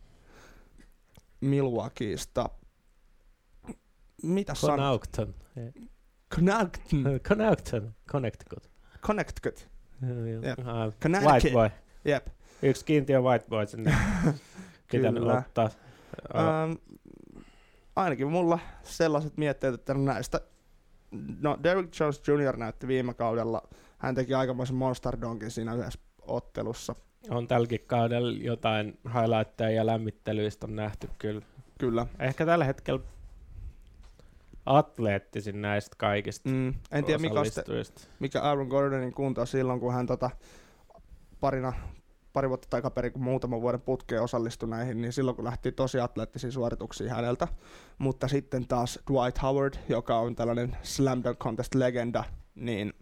Milwaukeeista. 1.41 2.50
Mitä 4.24 4.55
sanot? 4.55 4.75
Connaughton. 4.75 5.36
Connaughton. 6.36 7.20
Connaughton. 7.27 7.96
Connecticut. 8.12 8.72
Connecticut. 9.01 9.70
Jep. 10.43 10.60
Ah, 10.67 10.93
Connecticut. 11.01 11.31
White 11.31 11.50
boy. 11.51 11.70
Jep. 12.05 12.27
Yksi 12.62 12.86
kiintiö 12.86 13.22
white 13.22 13.46
boy 13.50 13.65
sinne 13.65 13.96
pitänyt 14.91 15.24
Kyllä. 15.24 15.38
ottaa. 15.38 15.70
Ähm, 16.36 16.72
ainakin 17.96 18.27
mulla 18.27 18.60
sellaiset 18.84 19.38
mietteet, 19.38 19.74
että 19.74 19.93
näistä, 19.93 20.41
no 21.41 21.60
Derrick 21.63 22.00
Jones 22.00 22.22
Jr. 22.27 22.58
näytti 22.58 22.88
viime 22.88 23.13
kaudella, 23.13 23.62
hän 23.98 24.15
teki 24.15 24.34
aikamoisen 24.34 24.75
monster 24.75 25.17
donkin 25.22 25.51
siinä 25.51 25.74
yhdessä 25.74 26.00
ottelussa. 26.22 26.96
on 27.29 27.48
tälläkin 27.48 27.84
kaudella 27.88 28.38
jotain 28.41 29.00
highlightteja 29.13 29.72
ja 29.72 29.86
lämmittelyistä 29.86 30.67
on 30.67 30.75
nähty 30.75 31.10
kyllä. 31.17 31.41
Kyllä. 31.79 32.08
Ehkä 32.20 32.46
tällä 32.46 32.65
hetkellä 32.65 33.01
atleettisin 34.65 35.62
näistä 35.62 35.96
kaikista 36.00 36.50
Mm, 36.50 36.74
en 36.91 37.06
tiedä 37.06 37.18
mikä, 37.20 37.34
osallistujista. 37.34 38.01
mikä 38.20 38.41
Aaron 38.41 38.68
Gordonin 38.68 39.13
kunto 39.13 39.41
on 39.41 39.48
silloin, 39.48 39.80
kun 39.80 39.94
hän 39.94 40.06
tota, 40.06 40.30
parina, 41.39 41.74
pari 42.34 42.50
vuotta 42.50 42.68
takaperin, 42.70 43.12
kun 43.12 43.24
muutaman 43.24 43.62
vuoden 43.62 43.82
putkeen 43.82 44.22
osallistui 44.22 44.70
näihin, 44.70 45.01
niin 45.01 45.13
silloin 45.13 45.36
kun 45.36 45.46
lähti 45.46 45.72
tosi 45.72 46.00
atleettisiin 46.00 46.51
suorituksiin 46.51 47.10
häneltä. 47.10 47.48
Mutta 47.98 48.27
sitten 48.27 48.68
taas 48.68 49.00
Dwight 49.12 49.41
Howard, 49.41 49.74
joka 49.89 50.18
on 50.20 50.36
tällainen 50.36 50.77
Slam 50.84 51.22
Dunk 51.24 51.38
Contest-legenda, 51.39 52.24
niin 52.56 52.94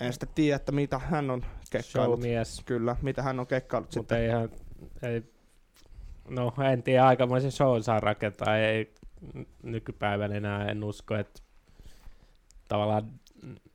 en 0.00 0.12
sitten 0.12 0.28
tiedä, 0.34 0.56
että 0.56 0.72
mitä 0.72 0.98
hän 0.98 1.30
on 1.30 1.44
kekkailut. 1.70 2.20
Showmies, 2.20 2.62
Kyllä, 2.64 2.96
mitä 3.02 3.22
hän 3.22 3.40
on 3.40 3.46
kekkailut 3.46 3.86
mutta 3.96 4.14
sitten. 4.14 4.18
ei 4.18 4.28
ihan, 4.28 4.48
ei, 5.02 5.22
no 6.28 6.52
en 6.72 6.82
tiedä, 6.82 7.06
aikamoisen 7.06 7.52
show 7.52 7.80
saa 7.82 8.00
rakentaa, 8.00 8.58
ei 8.58 8.94
n- 9.34 9.46
nykypäivänä 9.62 10.34
enää 10.34 10.68
en 10.68 10.84
usko, 10.84 11.14
että 11.14 11.42
tavallaan 12.68 13.10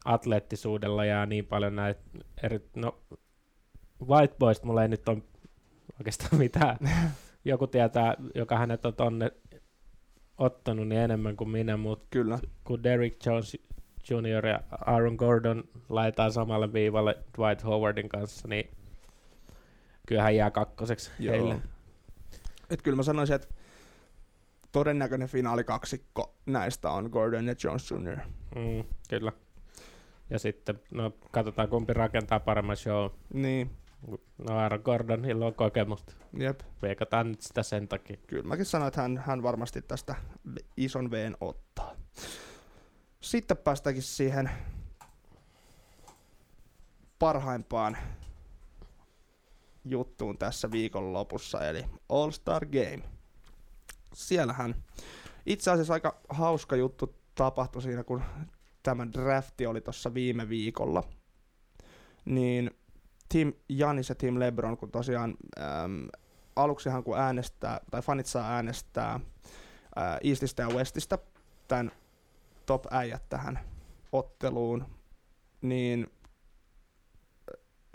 atleettisuudella 0.05 1.05
jää 1.05 1.25
niin 1.25 1.45
paljon 1.45 1.75
näitä 1.75 2.01
eri, 2.43 2.59
no 2.75 2.97
White 4.07 4.35
Boys 4.39 4.63
mulla 4.63 4.81
ei 4.81 4.89
nyt 4.89 5.09
ole 5.09 5.21
oikeastaan 5.99 6.37
mitään, 6.45 6.77
joku 7.45 7.67
tietää, 7.67 8.15
joka 8.35 8.57
hänet 8.57 8.85
on 8.85 8.93
tonne 8.93 9.31
ottanut 10.37 10.87
niin 10.87 11.01
enemmän 11.01 11.37
kuin 11.37 11.49
minä, 11.49 11.77
mutta 11.77 12.07
Kyllä, 12.09 12.39
kun 12.63 12.83
Derrick 12.83 13.25
Jones 13.25 13.57
Jr. 14.09 14.45
ja 14.45 14.59
Aaron 14.85 15.15
Gordon 15.15 15.63
laitetaan 15.89 16.31
samalle 16.31 16.73
viivalle 16.73 17.17
Dwight 17.37 17.63
Howardin 17.63 18.09
kanssa, 18.09 18.47
niin 18.47 18.71
kyllähän 20.07 20.35
jää 20.35 20.51
kakkoseksi 20.51 21.11
Joo. 21.19 21.33
heille. 21.33 21.61
Et 22.69 22.81
kyllä 22.81 22.95
mä 22.95 23.03
sanoisin, 23.03 23.35
että 23.35 23.47
todennäköinen 24.75 25.27
finaalikaksikko 25.27 26.35
näistä 26.45 26.91
on 26.91 27.09
Gordon 27.11 27.47
ja 27.47 27.55
Jones 27.63 27.91
Jr. 27.91 28.19
Mm, 28.55 28.83
kyllä. 29.09 29.31
Ja 30.29 30.39
sitten, 30.39 30.79
no 30.91 31.13
katsotaan 31.31 31.69
kumpi 31.69 31.93
rakentaa 31.93 32.39
paremman 32.39 32.77
show. 32.77 33.11
Niin, 33.33 33.71
No 34.37 34.57
Aaron 34.57 34.81
Gordonilla 34.83 35.45
on 35.45 35.53
kokemusta. 35.53 36.13
Jep. 36.39 36.59
Veikataan 36.81 37.31
nyt 37.31 37.41
sitä 37.41 37.63
sen 37.63 37.87
takia. 37.87 38.17
Kyllä 38.27 38.43
mäkin 38.43 38.65
sanoin, 38.65 38.87
että 38.87 39.01
hän, 39.01 39.23
hän 39.25 39.43
varmasti 39.43 39.81
tästä 39.81 40.15
ison 40.77 41.11
veen 41.11 41.37
ottaa. 41.41 41.95
Sitten 43.21 43.57
päästäänkin 43.57 44.03
siihen 44.03 44.49
parhaimpaan 47.19 47.97
juttuun 49.85 50.37
tässä 50.37 50.71
viikonlopussa, 50.71 51.67
eli 51.67 51.85
All 52.09 52.31
Star 52.31 52.65
Game. 52.65 53.14
Siellähän 54.15 54.75
itse 55.45 55.71
asiassa 55.71 55.93
aika 55.93 56.21
hauska 56.29 56.75
juttu 56.75 57.15
tapahtui 57.35 57.81
siinä, 57.81 58.03
kun 58.03 58.21
tämä 58.83 59.07
drafti 59.13 59.65
oli 59.65 59.81
tuossa 59.81 60.13
viime 60.13 60.49
viikolla. 60.49 61.03
Niin 62.25 62.71
Team 63.29 63.53
Janis 63.69 64.09
ja 64.09 64.15
Team 64.15 64.39
LeBron, 64.39 64.77
kun 64.77 64.91
tosiaan 64.91 65.33
äm, 65.59 66.07
aluksihan 66.55 67.03
kun 67.03 67.19
äänestää, 67.19 67.79
tai 67.91 68.01
fanit 68.01 68.25
saa 68.25 68.51
äänestää 68.51 69.19
ää, 69.95 70.17
Eastistä 70.23 70.63
ja 70.63 70.69
Westistä 70.69 71.17
tämän 71.67 71.91
top 72.65 72.85
äijät 72.91 73.29
tähän 73.29 73.59
otteluun, 74.11 74.85
niin 75.61 76.07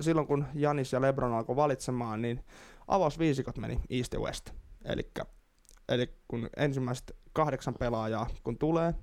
silloin 0.00 0.26
kun 0.26 0.46
Janis 0.54 0.92
ja 0.92 1.00
Lebron 1.00 1.32
alkoi 1.32 1.56
valitsemaan, 1.56 2.22
niin 2.22 2.44
avausviisikot 2.88 3.58
meni 3.58 3.80
East 3.90 4.12
ja 4.12 4.20
West. 4.20 4.50
Elikkä, 4.84 5.26
eli 5.90 6.14
kun 6.28 6.50
ensimmäiset 6.56 7.16
kahdeksan 7.32 7.74
pelaajaa 7.74 8.26
kun 8.44 8.58
tulee 8.58 8.94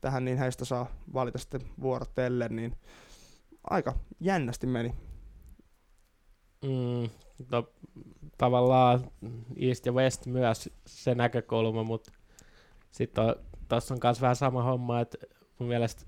tähän, 0.00 0.24
niin 0.24 0.38
heistä 0.38 0.64
saa 0.64 0.86
valita 1.14 1.38
sitten 1.38 1.60
vuorotellen, 1.80 2.56
niin 2.56 2.76
aika 3.70 3.94
jännästi 4.20 4.66
meni. 4.66 4.94
Mm, 6.64 7.10
no, 7.50 7.72
tavallaan 8.38 9.10
East 9.56 9.86
ja 9.86 9.92
West 9.92 10.26
myös 10.26 10.70
se 10.86 11.14
näkökulma, 11.14 11.84
mutta 11.84 12.12
sitten 12.90 13.24
tuossa 13.68 13.94
on 13.94 14.00
myös 14.04 14.20
vähän 14.20 14.36
sama 14.36 14.62
homma, 14.62 15.00
että 15.00 15.18
mun 15.58 15.68
mielestä 15.68 16.04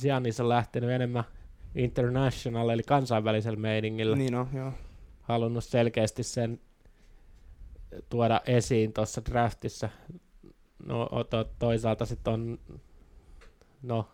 Giannis 0.00 0.40
on 0.40 0.48
lähtenyt 0.48 0.90
enemmän 0.90 1.24
international, 1.74 2.68
eli 2.68 2.82
kansainvälisellä 2.82 3.58
meiningillä. 3.58 4.16
Niin 4.16 4.34
on, 4.34 4.48
joo. 4.52 4.72
Halunnut 5.20 5.64
selkeästi 5.64 6.22
sen 6.22 6.60
tuoda 8.08 8.40
esiin 8.46 8.92
tuossa 8.92 9.22
draftissa. 9.24 9.88
No 10.86 11.08
to, 11.30 11.44
toisaalta 11.58 12.06
sitten 12.06 12.32
on 12.32 12.58
no, 13.82 14.08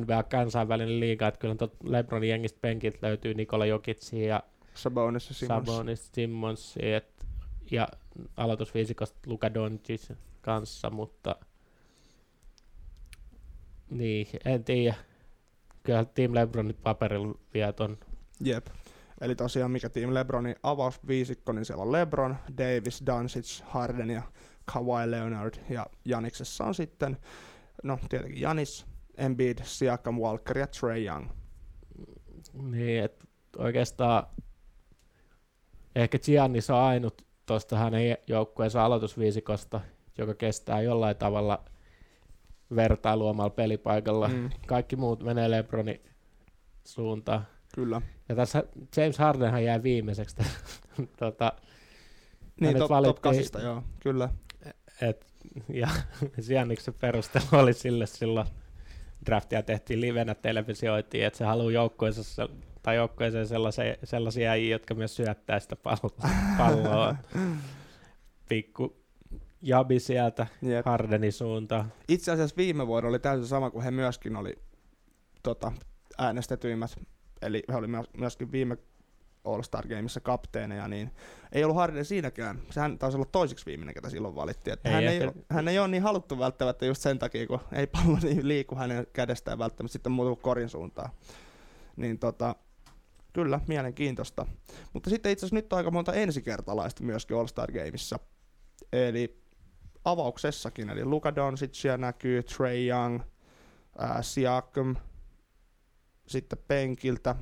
NBA 0.00 0.22
kansainvälinen 0.22 1.00
liiga, 1.00 1.28
että 1.28 1.40
kyllä 1.40 1.54
LeBronin 1.84 2.30
jengistä 2.30 2.58
penkiltä 2.62 2.98
löytyy 3.02 3.34
Nikola 3.34 3.66
Jokitsi 3.66 4.22
ja 4.22 4.42
Sabonis 4.74 5.28
ja 5.28 5.34
Simmons. 5.34 5.66
Sabonis, 5.66 6.10
Simmons 6.12 6.74
et, 6.82 7.26
ja 7.70 7.88
aloitusfiisikosta 8.36 9.18
Luka 9.26 9.54
Doncic 9.54 10.10
kanssa, 10.40 10.90
mutta 10.90 11.36
niin, 13.90 14.26
en 14.44 14.64
tiedä. 14.64 14.94
Kyllä 15.82 16.04
Team 16.04 16.34
LeBronin 16.34 16.76
paperilla 16.82 17.38
vie 17.54 17.72
ton. 17.72 17.98
Jep. 18.44 18.66
Eli 19.20 19.34
tosiaan 19.34 19.70
mikä 19.70 19.88
Team 19.88 20.14
LeBronin 20.14 20.56
avausviisikko, 20.62 21.52
niin 21.52 21.64
siellä 21.64 21.82
on 21.82 21.92
LeBron, 21.92 22.36
Davis, 22.58 23.02
Doncic, 23.06 23.62
Harden 23.62 24.10
ja 24.10 24.22
Kawhi 24.72 25.10
Leonard. 25.10 25.54
Ja 25.68 25.86
Janiksessa 26.04 26.64
on 26.64 26.74
sitten, 26.74 27.16
no 27.82 27.98
tietenkin 28.08 28.40
Janis, 28.40 28.86
Embiid, 29.16 29.58
Siakam, 29.62 30.18
Walker 30.18 30.58
ja 30.58 30.66
Trey 30.66 31.04
Young. 31.04 31.28
Niin, 32.52 33.04
että 33.04 33.24
oikeastaan 33.58 34.26
ehkä 35.94 36.18
Giannis 36.18 36.70
on 36.70 36.76
ainut 36.76 37.26
tuosta 37.46 37.76
hänen 37.76 38.18
joukkueensa 38.26 38.84
aloitusviisikosta, 38.84 39.80
joka 40.18 40.34
kestää 40.34 40.80
jollain 40.80 41.16
tavalla 41.16 41.64
vertailu 42.76 43.28
omalla 43.28 43.50
pelipaikalla. 43.50 44.28
Mm. 44.28 44.50
Kaikki 44.66 44.96
muut 44.96 45.22
menee 45.22 45.50
Lebronin 45.50 46.00
suuntaan. 46.84 47.46
Kyllä. 47.74 48.02
Ja 48.28 48.34
tässä 48.34 48.64
James 48.96 49.18
Hardenhan 49.18 49.64
jäi 49.64 49.82
viimeiseksi. 49.82 50.36
tota, 51.18 51.52
niin, 52.60 52.78
top, 52.78 52.90
top 53.04 53.20
kasista, 53.20 53.60
joo, 53.60 53.82
kyllä. 54.00 54.28
Et, 55.00 55.26
ja 55.82 55.88
Sianniksen 56.40 56.94
perustelu 56.94 57.44
oli 57.52 57.72
sille 57.72 58.06
silloin, 58.06 58.46
draftia 59.26 59.62
tehtiin 59.62 60.00
livenä, 60.00 60.34
televisioitiin, 60.34 61.26
että 61.26 61.38
se 61.38 61.44
haluaa 61.44 61.72
joukkueensa 61.72 62.48
tai 62.82 62.96
joukkueeseen 62.96 63.46
sellaisia, 63.46 63.94
sellaisia 64.04 64.50
äijä, 64.50 64.70
jotka 64.70 64.94
myös 64.94 65.16
syöttää 65.16 65.60
sitä 65.60 65.76
palloa. 65.76 66.30
palloa. 66.58 67.16
Pikku 68.48 68.96
jabi 69.62 70.00
sieltä 70.00 70.46
yep. 70.66 70.86
Hardenin 70.86 71.32
suuntaan. 71.32 71.92
Itse 72.08 72.32
asiassa 72.32 72.56
viime 72.56 72.86
vuonna 72.86 73.08
oli 73.08 73.18
täysin 73.18 73.46
sama 73.46 73.70
kuin 73.70 73.84
he 73.84 73.90
myöskin 73.90 74.36
oli 74.36 74.58
tota, 75.42 75.72
äänestetyimmät. 76.18 77.00
Eli 77.42 77.62
he 77.68 77.76
oli 77.76 77.86
myöskin 78.16 78.52
viime 78.52 78.76
All-Star 79.44 79.88
Gameissa 79.88 80.20
kapteeneja, 80.20 80.88
niin 80.88 81.10
ei 81.52 81.64
ollut 81.64 81.76
Harden 81.76 82.04
siinäkään. 82.04 82.62
Sehän 82.70 82.98
taisi 82.98 83.16
olla 83.16 83.28
toiseksi 83.32 83.66
viimeinen, 83.66 83.94
ketä 83.94 84.10
silloin 84.10 84.34
valittiin. 84.34 84.72
Että 84.72 84.88
ei 84.88 84.94
hän, 84.94 85.04
ei, 85.04 85.20
hän 85.50 85.68
ei 85.68 85.78
ole 85.78 85.88
niin 85.88 86.02
haluttu 86.02 86.38
välttämättä 86.38 86.86
just 86.86 87.02
sen 87.02 87.18
takia, 87.18 87.46
kun 87.46 87.60
ei 87.72 87.86
pallo 87.86 88.18
niin 88.22 88.48
liiku 88.48 88.76
hänen 88.76 89.06
kädestään 89.12 89.58
välttämättä 89.58 89.92
sitten 89.92 90.12
muutu 90.12 90.36
korin 90.36 90.68
suuntaan. 90.68 91.10
Niin 91.96 92.18
tota, 92.18 92.56
kyllä, 93.32 93.60
mielenkiintoista. 93.68 94.46
Mutta 94.92 95.10
sitten 95.10 95.32
itse 95.32 95.46
asiassa 95.46 95.56
nyt 95.56 95.72
on 95.72 95.76
aika 95.76 95.90
monta 95.90 96.12
ensikertalaista 96.12 97.02
myöskin 97.02 97.36
All-Star 97.36 97.72
Gameissa. 97.72 98.18
Eli 98.92 99.42
avauksessakin, 100.04 100.90
eli 100.90 101.04
Luka 101.04 101.34
Doncicia 101.34 101.96
näkyy, 101.96 102.42
Trey 102.42 102.88
Young, 102.88 103.20
ää, 103.98 104.22
Siakam, 104.22 104.96
sitten 106.30 106.58
penkiltä 106.68 107.34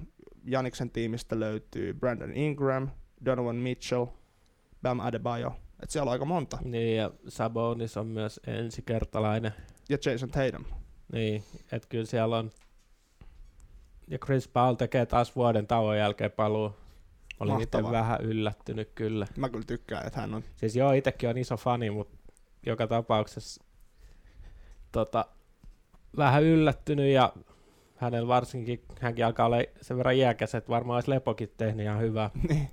Janiksen 0.44 0.90
tiimistä 0.90 1.40
löytyy 1.40 1.94
Brandon 1.94 2.37
Ingram, 2.37 2.88
Donovan 3.24 3.57
Mitchell, 3.57 4.07
Bam 4.83 5.01
Adebayo. 5.01 5.57
Et 5.83 5.90
siellä 5.90 6.09
on 6.09 6.12
aika 6.12 6.24
monta. 6.24 6.59
Niin, 6.64 6.96
ja 6.96 7.11
Sabonis 7.29 7.96
on 7.96 8.07
myös 8.07 8.40
ensikertalainen. 8.46 9.53
Ja 9.88 9.98
Jason 10.05 10.31
Tatum. 10.31 10.64
Niin, 11.12 11.44
että 11.72 11.88
kyllä 11.88 12.05
siellä 12.05 12.38
on 12.38 12.51
ja 14.11 14.18
Chris 14.18 14.48
Paul 14.48 14.74
tekee 14.74 15.07
taas 15.07 15.37
vuoden 15.37 15.66
tauon 15.66 15.98
jälkeen 15.98 16.33
paluu. 16.33 16.74
Olin 17.40 17.61
itse 17.61 17.83
vähän 17.83 18.20
yllättynyt 18.20 18.90
kyllä. 18.94 19.27
Mä 19.37 19.48
kyllä 19.48 19.64
tykkään, 19.66 20.07
että 20.07 20.20
hän 20.20 20.35
on. 20.35 20.44
Siis 20.57 20.77
joo, 20.77 20.92
itsekin 20.92 21.29
on 21.29 21.38
iso 21.38 21.57
fani, 21.57 21.90
mutta 21.90 22.16
joka 22.66 22.87
tapauksessa 22.87 23.64
tota, 24.92 25.24
vähän 26.16 26.42
yllättynyt 26.42 27.12
ja 27.12 27.33
hänellä 27.98 28.28
varsinkin, 28.28 28.84
hänkin 29.00 29.26
alkaa 29.26 29.46
olla 29.46 29.56
sen 29.80 29.96
verran 29.96 30.14
iäkäs, 30.14 30.54
että 30.54 30.70
varmaan 30.70 30.96
olisi 30.96 31.11
lepokin 31.11 31.52
tehnyt 31.56 31.84
ihan 31.84 32.00
hyvä. 32.00 32.30
Niin. 32.48 32.68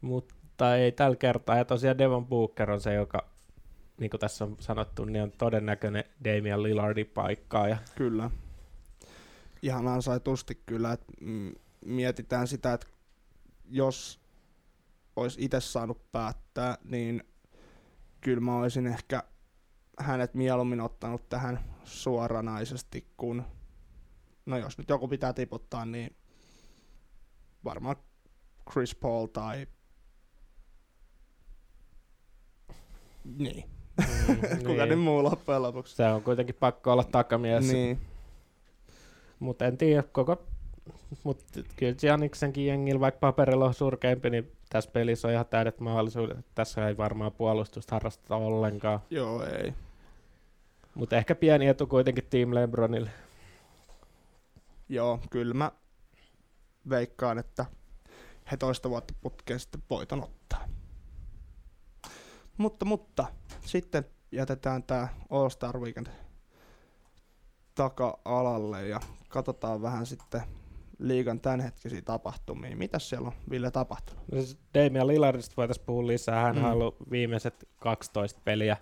Mutta 0.00 0.76
ei 0.76 0.92
tällä 0.92 1.16
kertaa. 1.16 1.56
Ja 1.56 1.64
tosiaan 1.64 1.98
Devon 1.98 2.26
Booker 2.26 2.70
on 2.70 2.80
se, 2.80 2.94
joka, 2.94 3.28
niin 4.00 4.10
kuin 4.10 4.20
tässä 4.20 4.44
on 4.44 4.56
sanottu, 4.60 5.04
niin 5.04 5.22
on 5.22 5.32
todennäköinen 5.38 6.04
Damian 6.24 6.62
Lillardin 6.62 7.06
paikkaa. 7.06 7.68
Ja 7.68 7.76
Kyllä 7.94 8.30
ihan 9.62 9.88
ansaitusti 9.88 10.62
kyllä, 10.66 10.92
että 10.92 11.12
mietitään 11.84 12.48
sitä, 12.48 12.72
että 12.72 12.86
jos 13.70 14.20
olisi 15.16 15.44
itse 15.44 15.60
saanut 15.60 16.12
päättää, 16.12 16.78
niin 16.84 17.24
kyllä 18.20 18.40
mä 18.40 18.56
olisin 18.56 18.86
ehkä 18.86 19.22
hänet 19.98 20.34
mieluummin 20.34 20.80
ottanut 20.80 21.28
tähän 21.28 21.60
suoranaisesti, 21.84 23.06
kun 23.16 23.44
no 24.46 24.58
jos 24.58 24.78
nyt 24.78 24.88
joku 24.88 25.08
pitää 25.08 25.32
tiputtaa, 25.32 25.86
niin 25.86 26.16
varmaan 27.64 27.96
Chris 28.72 28.94
Paul 28.94 29.26
tai 29.26 29.66
niin. 33.24 33.64
Mm, 34.28 34.40
Kuka 34.66 34.86
niin. 34.86 34.98
muu 34.98 35.22
loppujen 35.22 35.62
lopuksi. 35.62 35.96
Se 35.96 36.06
on 36.06 36.22
kuitenkin 36.22 36.54
pakko 36.60 36.92
olla 36.92 37.04
takamies. 37.04 37.72
Niin. 37.72 38.00
Mutta 39.38 39.66
en 39.66 39.78
tiedä, 39.78 40.02
koko... 40.02 40.42
Mutta 41.24 41.44
kyllä 41.76 41.94
Gianniksenkin 41.94 42.66
jengillä, 42.66 43.00
vaikka 43.00 43.18
paperilla 43.18 43.64
on 43.64 43.74
surkeampi, 43.74 44.30
niin 44.30 44.52
tässä 44.70 44.90
pelissä 44.90 45.28
on 45.28 45.34
ihan 45.34 45.46
täydet 45.46 45.80
mahdollisuudet. 45.80 46.38
Tässä 46.54 46.88
ei 46.88 46.96
varmaan 46.96 47.32
puolustusta 47.32 47.94
harrasteta 47.94 48.36
ollenkaan. 48.36 49.00
Joo, 49.10 49.44
ei. 49.44 49.74
Mutta 50.94 51.16
ehkä 51.16 51.34
pieni 51.34 51.66
etu 51.66 51.86
kuitenkin 51.86 52.24
Team 52.30 52.54
Lebronille. 52.54 53.10
Joo, 54.90 55.18
kyllä 55.30 55.54
mä 55.54 55.72
veikkaan, 56.88 57.38
että 57.38 57.66
he 58.50 58.56
toista 58.56 58.90
vuotta 58.90 59.14
putkeen 59.20 59.60
sitten 59.60 59.82
voiton 59.90 60.22
ottaa. 60.22 60.64
Mutta, 62.58 62.84
mutta 62.84 63.26
sitten 63.64 64.04
jätetään 64.32 64.82
tämä 64.82 65.08
All 65.30 65.48
Star 65.48 65.78
Weekend 65.78 66.06
taka-alalle 67.74 68.88
ja 68.88 69.00
katsotaan 69.28 69.82
vähän 69.82 70.06
sitten 70.06 70.42
liigan 70.98 71.40
tämänhetkisiä 71.40 72.02
tapahtumia. 72.02 72.76
Mitäs 72.76 73.08
siellä 73.08 73.26
on, 73.28 73.34
Ville, 73.50 73.70
tapahtunut? 73.70 74.24
No 74.32 74.40
siis 74.40 74.58
Damian 74.74 75.06
Lillardista 75.06 75.54
voitaisiin 75.56 75.86
puhua 75.86 76.06
lisää. 76.06 76.42
Hän 76.42 76.56
Mm. 76.56 76.64
on 76.64 76.72
ollut 76.72 76.96
viimeiset 77.10 77.68
12 77.80 78.40
peliä 78.44 78.76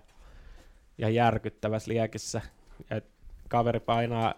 ja 0.97 1.09
järkyttävässä 1.09 1.91
liekissä. 1.91 2.41
Ja 2.89 3.01
kaveri 3.49 3.79
painaa 3.79 4.33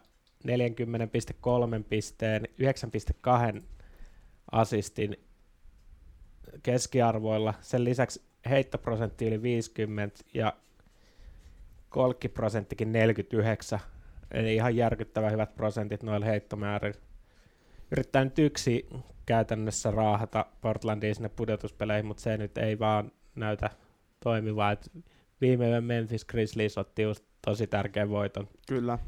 40,3 0.47 1.84
pisteen, 1.89 2.47
9,2 3.56 3.63
assistin 4.51 5.17
keskiarvoilla. 6.63 7.54
Sen 7.62 7.84
lisäksi 7.84 8.21
heittoprosentti 8.49 9.27
yli 9.27 9.41
50 9.41 10.23
ja 10.34 10.54
kolkkiprosenttikin 11.89 12.91
49. 12.91 13.80
Eli 14.32 14.56
ihan 14.56 14.75
järkyttävän 14.75 15.32
hyvät 15.32 15.56
prosentit 15.56 16.04
noilla 16.04 16.25
heittomäärillä. 16.25 17.01
Yrittää 17.91 18.23
nyt 18.23 18.39
yksi 18.39 18.89
käytännössä 19.25 19.91
raahata 19.91 20.45
Portlandiin 20.62 21.15
sinne 21.15 21.30
pudotuspeleihin, 21.30 22.06
mutta 22.06 22.23
se 22.23 22.38
nyt 22.38 22.58
ei 22.58 22.80
vaan 22.80 23.12
näytä 23.36 23.69
toimivaa. 24.23 24.71
Et 24.71 24.91
viime 25.41 25.82
Memphis 25.82 26.25
Grizzlies 26.25 26.77
otti 26.77 27.01
just 27.01 27.25
tosi 27.45 27.67
tärkeän 27.67 28.10
voiton. 28.10 28.47
Kyllä, 28.67 28.99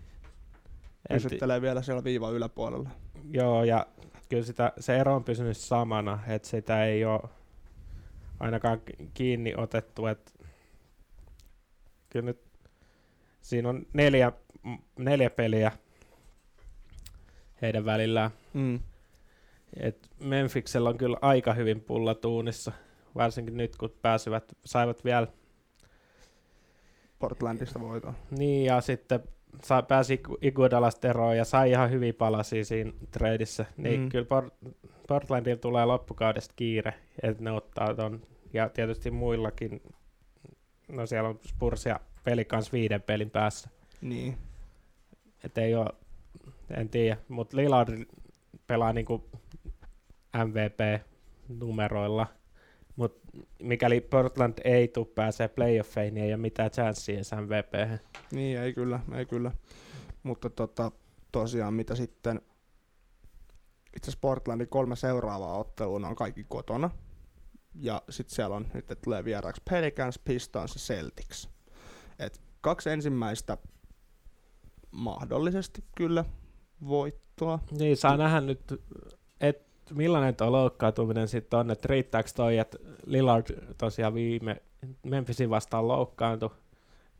pysyttelee 1.09 1.61
vielä 1.61 1.81
siellä 1.81 2.03
viiva 2.03 2.29
yläpuolella. 2.29 2.89
joo, 3.31 3.63
ja 3.63 3.87
kyllä 4.29 4.43
sitä, 4.43 4.73
se 4.79 4.97
ero 4.97 5.15
on 5.15 5.23
pysynyt 5.23 5.57
samana, 5.57 6.19
että 6.27 6.47
sitä 6.47 6.85
ei 6.85 7.05
ole 7.05 7.21
ainakaan 8.39 8.81
ki- 8.81 9.09
kiinni 9.13 9.53
otettu. 9.57 10.05
Et 10.05 10.39
kyllä 12.09 12.25
nyt 12.25 12.41
siinä 13.41 13.69
on 13.69 13.85
neljä, 13.93 14.31
neljä 14.99 15.29
peliä 15.29 15.71
heidän 17.61 17.85
välillään. 17.85 18.31
Mm. 18.53 18.79
Et 19.79 20.09
Memphiksellä 20.19 20.89
on 20.89 20.97
kyllä 20.97 21.17
aika 21.21 21.53
hyvin 21.53 21.81
pullatuunissa, 21.81 22.71
varsinkin 23.15 23.57
nyt 23.57 23.75
kun 23.75 23.93
pääsivät, 24.01 24.43
saivat 24.65 25.05
vielä 25.05 25.27
Portlandista 27.19 27.79
voitoa. 27.79 28.13
niin 28.31 28.65
ja 28.65 28.81
sitten 28.81 29.23
sa, 29.63 29.81
pääsi 29.81 30.15
Igu- 30.27 30.37
Iguodalasta 30.41 31.07
eroon 31.07 31.37
ja 31.37 31.45
sai 31.45 31.71
ihan 31.71 31.91
hyviä 31.91 32.13
palasia 32.13 32.65
siinä 32.65 32.91
tradessa, 33.11 33.65
niin 33.77 33.99
Mm. 33.99 34.03
mm. 34.05 34.09
kyllä 34.09 34.25
Port- 34.25 34.73
Portlandilla 35.07 35.57
tulee 35.57 35.85
loppukaudesta 35.85 36.53
kiire, 36.55 36.93
että 37.23 37.43
ne 37.43 37.51
ottaa 37.51 37.93
ton, 37.93 38.21
ja 38.53 38.69
tietysti 38.69 39.11
muillakin, 39.11 39.81
no 40.89 41.05
siellä 41.05 41.29
on 41.29 41.39
Spurs 41.47 41.85
ja 41.85 41.99
peli 42.23 42.45
kanssa 42.45 42.71
viiden 42.71 43.01
pelin 43.01 43.29
päässä, 43.29 43.69
Niin. 44.01 44.37
et 45.43 45.57
ei 45.57 45.75
ole, 45.75 45.89
en 46.77 46.89
tiedä, 46.89 47.17
mutta 47.27 47.57
Lillard 47.57 48.05
pelaa 48.67 48.93
niinku 48.93 49.29
MVP-numeroilla, 50.37 52.27
mutta 52.95 53.37
mikäli 53.59 54.01
Portland 54.01 54.53
ei 54.63 54.87
tule 54.87 55.05
pääsee 55.05 55.47
playoffeihin, 55.47 56.13
niin 56.13 56.25
ei 56.25 56.33
ole 56.33 56.41
mitään 56.41 56.71
chanssiä 56.71 57.15
edes 57.15 57.31
MVP. 57.31 58.01
Niin, 58.31 58.59
ei 58.59 58.73
kyllä, 58.73 58.99
ei 59.15 59.25
kyllä. 59.25 59.51
Mutta 60.23 60.49
tota, 60.49 60.91
tosiaan 61.31 61.73
mitä 61.73 61.95
sitten, 61.95 62.41
itse 63.95 64.05
asiassa 64.05 64.21
Portlandin 64.21 64.69
kolme 64.69 64.95
seuraavaa 64.95 65.57
ottelua, 65.57 66.07
on 66.07 66.15
kaikki 66.15 66.43
kotona. 66.43 66.89
Ja 67.75 68.01
sitten 68.09 68.35
siellä 68.35 68.55
on, 68.55 68.67
nyt 68.73 68.85
tulee 69.03 69.25
vieraaksi 69.25 69.61
Pelicans, 69.69 70.19
Pistons 70.19 70.75
ja 70.75 70.79
Celtics. 70.79 71.49
Et 72.19 72.41
kaksi 72.61 72.89
ensimmäistä 72.89 73.57
mahdollisesti 74.91 75.83
kyllä 75.97 76.25
voittoa. 76.87 77.59
Niin, 77.71 77.97
saa 77.97 78.17
nähdä 78.17 78.41
nyt, 78.41 78.81
että 79.41 79.72
millainen 79.95 80.35
tuo 80.35 80.51
loukkaantuminen 80.51 81.27
sitten 81.27 81.59
on, 81.59 81.71
että 81.71 81.87
riittääkö 81.87 82.29
toi, 82.35 82.57
että 82.57 82.77
Lillard 83.05 83.75
tosiaan 83.77 84.13
viime 84.13 84.61
Memphisin 85.03 85.49
vastaan 85.49 85.87
loukkaantui, 85.87 86.49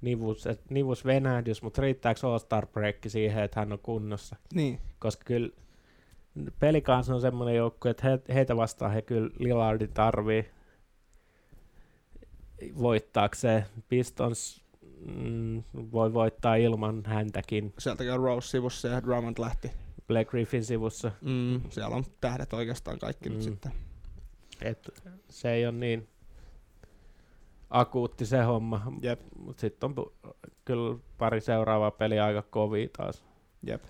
nivus, 0.01 0.47
et 0.47 0.69
nivus 0.69 1.05
venähdys, 1.05 1.61
mutta 1.61 1.81
riittääkö 1.81 2.27
All-Star 2.27 2.67
break 2.67 2.95
siihen, 3.07 3.43
että 3.43 3.59
hän 3.59 3.73
on 3.73 3.79
kunnossa? 3.79 4.35
Niin, 4.53 4.79
Koska 4.99 5.23
kyllä 5.25 5.49
peli 6.59 6.81
kanssa 6.81 7.15
on 7.15 7.21
semmoinen 7.21 7.55
joukku, 7.55 7.87
että 7.87 8.07
he, 8.09 8.33
heitä 8.33 8.57
vastaan 8.57 8.91
he 8.91 9.01
kyllä 9.01 9.29
Lillardin 9.39 9.93
tarvii 9.93 10.49
voittaakseen. 12.81 13.65
Pistons 13.89 14.63
mm, 15.05 15.63
voi 15.91 16.13
voittaa 16.13 16.55
ilman 16.55 17.03
häntäkin 17.05 17.73
sieltäkin 17.79 18.13
on 18.13 18.19
Rose 18.19 18.47
sivussa 18.47 18.87
ja 18.87 19.03
Drummond 19.03 19.37
lähti. 19.39 19.71
Blake 20.13 20.29
Griffin 20.29 20.65
sivussa. 20.65 21.11
Mm, 21.21 21.61
siellä 21.69 21.95
on 21.95 22.03
tähdet 22.21 22.53
oikeastaan 22.53 22.99
kaikki 22.99 23.29
mm. 23.29 23.35
nyt 23.35 23.43
sitten. 23.43 23.71
Et 24.61 24.89
se 25.29 25.51
ei 25.51 25.65
ole 25.65 25.75
niin 25.75 26.07
akuutti 27.69 28.25
se 28.25 28.41
homma, 28.41 28.91
Jep. 29.01 29.21
mutta 29.37 29.61
sitten 29.61 29.89
on 29.89 29.95
pu- 29.97 30.33
kyllä 30.65 30.97
pari 31.17 31.41
seuraavaa 31.41 31.91
peliä 31.91 32.25
aika 32.25 32.41
kovia 32.41 32.89
taas. 32.97 33.25
Jep. 33.67 33.83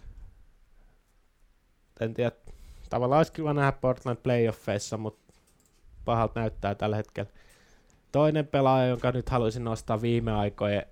En 1.99 2.13
tiedä, 2.13 2.31
tavallaan 2.89 3.19
olisi 3.19 3.31
kiva 3.33 3.53
nähdä 3.53 3.71
Portland 3.71 4.17
playoffeissa, 4.17 4.97
mutta 4.97 5.33
pahalta 6.05 6.39
näyttää 6.39 6.75
tällä 6.75 6.95
hetkellä. 6.95 7.31
Toinen 8.11 8.47
pelaaja, 8.47 8.87
jonka 8.87 9.11
nyt 9.11 9.29
haluaisin 9.29 9.63
nostaa 9.63 10.01
viime 10.01 10.31
aikojen 10.31 10.83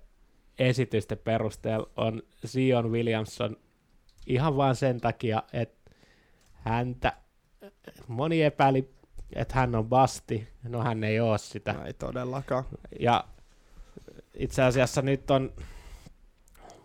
esitysten 0.58 1.18
perusteella, 1.18 1.90
on 1.96 2.22
Zion 2.46 2.92
Williamson. 2.92 3.56
Ihan 4.26 4.56
vaan 4.56 4.76
sen 4.76 5.00
takia, 5.00 5.42
että 5.52 5.90
häntä 6.54 7.12
moni 8.08 8.42
epäili, 8.42 8.90
että 9.34 9.54
hän 9.54 9.74
on 9.74 9.88
basti. 9.88 10.48
No 10.62 10.82
hän 10.82 11.04
ei 11.04 11.20
ole 11.20 11.38
sitä. 11.38 11.72
No, 11.72 11.84
ei 11.86 11.92
todellakaan. 11.92 12.64
Ja 13.00 13.24
itse 14.34 14.62
asiassa 14.62 15.02
nyt 15.02 15.30
on 15.30 15.52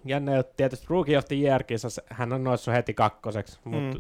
jännä, 0.05 0.39
että 0.39 0.53
tietysti 0.57 0.85
Rookie 0.89 1.17
of 1.17 1.25
the 1.25 1.35
year 1.35 1.61
-kisassa 1.63 2.03
hän 2.09 2.33
on 2.33 2.43
noussut 2.43 2.73
heti 2.73 2.93
kakkoseksi, 2.93 3.59
Mm. 3.65 3.71
mutta 3.71 3.99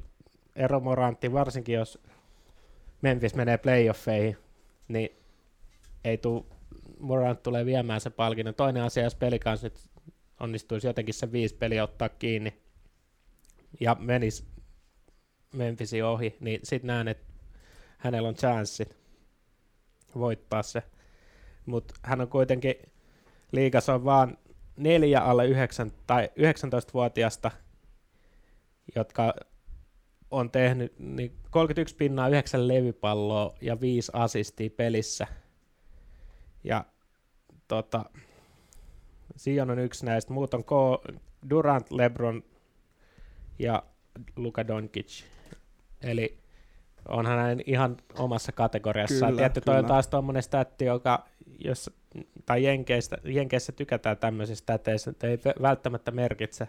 Ero 0.55 0.79
Morantti, 0.79 1.33
varsinkin 1.33 1.75
jos 1.75 1.99
Memphis 3.01 3.35
menee 3.35 3.57
playoffeihin, 3.57 4.37
niin 4.87 5.09
ei 6.03 6.17
tuu, 6.17 6.47
Morant 6.99 7.43
tulee 7.43 7.65
viemään 7.65 8.01
se 8.01 8.09
palkinnon. 8.09 8.55
Toinen 8.55 8.83
asia, 8.83 9.03
jos 9.03 9.15
peli 9.15 9.39
kanssa 9.39 9.65
nyt 9.67 9.79
onnistuisi 10.39 10.87
jotenkin 10.87 11.13
se 11.13 11.31
viisi 11.31 11.55
peliä 11.55 11.83
ottaa 11.83 12.09
kiinni 12.09 12.61
ja 13.79 13.95
menisi 13.99 14.45
Memphisin 15.53 16.05
ohi, 16.05 16.37
niin 16.39 16.59
sitten 16.63 16.87
näen, 16.87 17.07
että 17.07 17.33
hänellä 17.97 18.29
on 18.29 18.35
chanssit 18.35 18.97
voittaa 20.15 20.63
se. 20.63 20.83
Mutta 21.65 21.93
hän 22.03 22.21
on 22.21 22.27
kuitenkin, 22.27 22.75
liigas 23.51 23.89
on 23.89 24.05
vaan 24.05 24.37
neljä 24.77 25.21
alle 25.21 25.47
9 25.47 25.91
tai 26.07 26.29
19-vuotiasta, 26.39 27.51
jotka 28.95 29.33
on 30.31 30.51
tehnyt 30.51 30.99
niin 30.99 31.37
31 31.51 31.95
pinnaa, 31.95 32.29
9 32.29 32.67
levypalloa 32.67 33.55
ja 33.61 33.81
5 33.81 34.11
assistia 34.15 34.69
pelissä. 34.69 35.27
Ja 36.63 36.85
tota, 37.67 38.05
Sion 39.35 39.69
on 39.69 39.79
yksi 39.79 40.05
näistä. 40.05 40.33
Muut 40.33 40.53
on 40.53 40.63
Ko- 40.63 41.19
Durant, 41.49 41.91
Lebron 41.91 42.43
ja 43.59 43.83
Luka 44.35 44.67
Doncic. 44.67 45.23
Eli 46.01 46.37
onhan 47.07 47.39
hän 47.39 47.61
ihan 47.65 47.97
omassa 48.17 48.51
kategoriassaan. 48.51 49.31
Kyllä, 49.31 49.41
Tietty, 49.41 49.61
toi 49.61 49.75
on 49.75 49.79
kyllä. 49.79 49.87
taas 49.87 50.07
tuommoinen 50.07 50.43
statti, 50.43 50.85
joka, 50.85 51.25
jos, 51.59 51.89
tai 52.45 52.63
Jenkeistä, 52.63 53.17
Jenkeissä 53.23 53.71
tykätään 53.71 54.17
tämmöisistä 54.17 54.63
stäteistä, 54.63 55.11
että 55.11 55.27
ei 55.27 55.35
vä- 55.35 55.61
välttämättä 55.61 56.11
merkitse, 56.11 56.67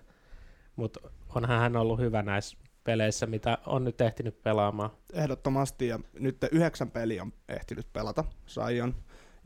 mutta 0.76 1.00
onhan 1.34 1.60
hän 1.60 1.76
ollut 1.76 2.00
hyvä 2.00 2.22
näissä 2.22 2.58
peleissä, 2.84 3.26
mitä 3.26 3.58
on 3.66 3.84
nyt 3.84 4.00
ehtinyt 4.00 4.42
pelaamaan. 4.42 4.90
Ehdottomasti, 5.12 5.86
ja 5.86 6.00
nyt 6.18 6.36
yhdeksän 6.52 6.90
peliä 6.90 7.22
on 7.22 7.32
ehtinyt 7.48 7.92
pelata, 7.92 8.24
Sion, 8.46 8.94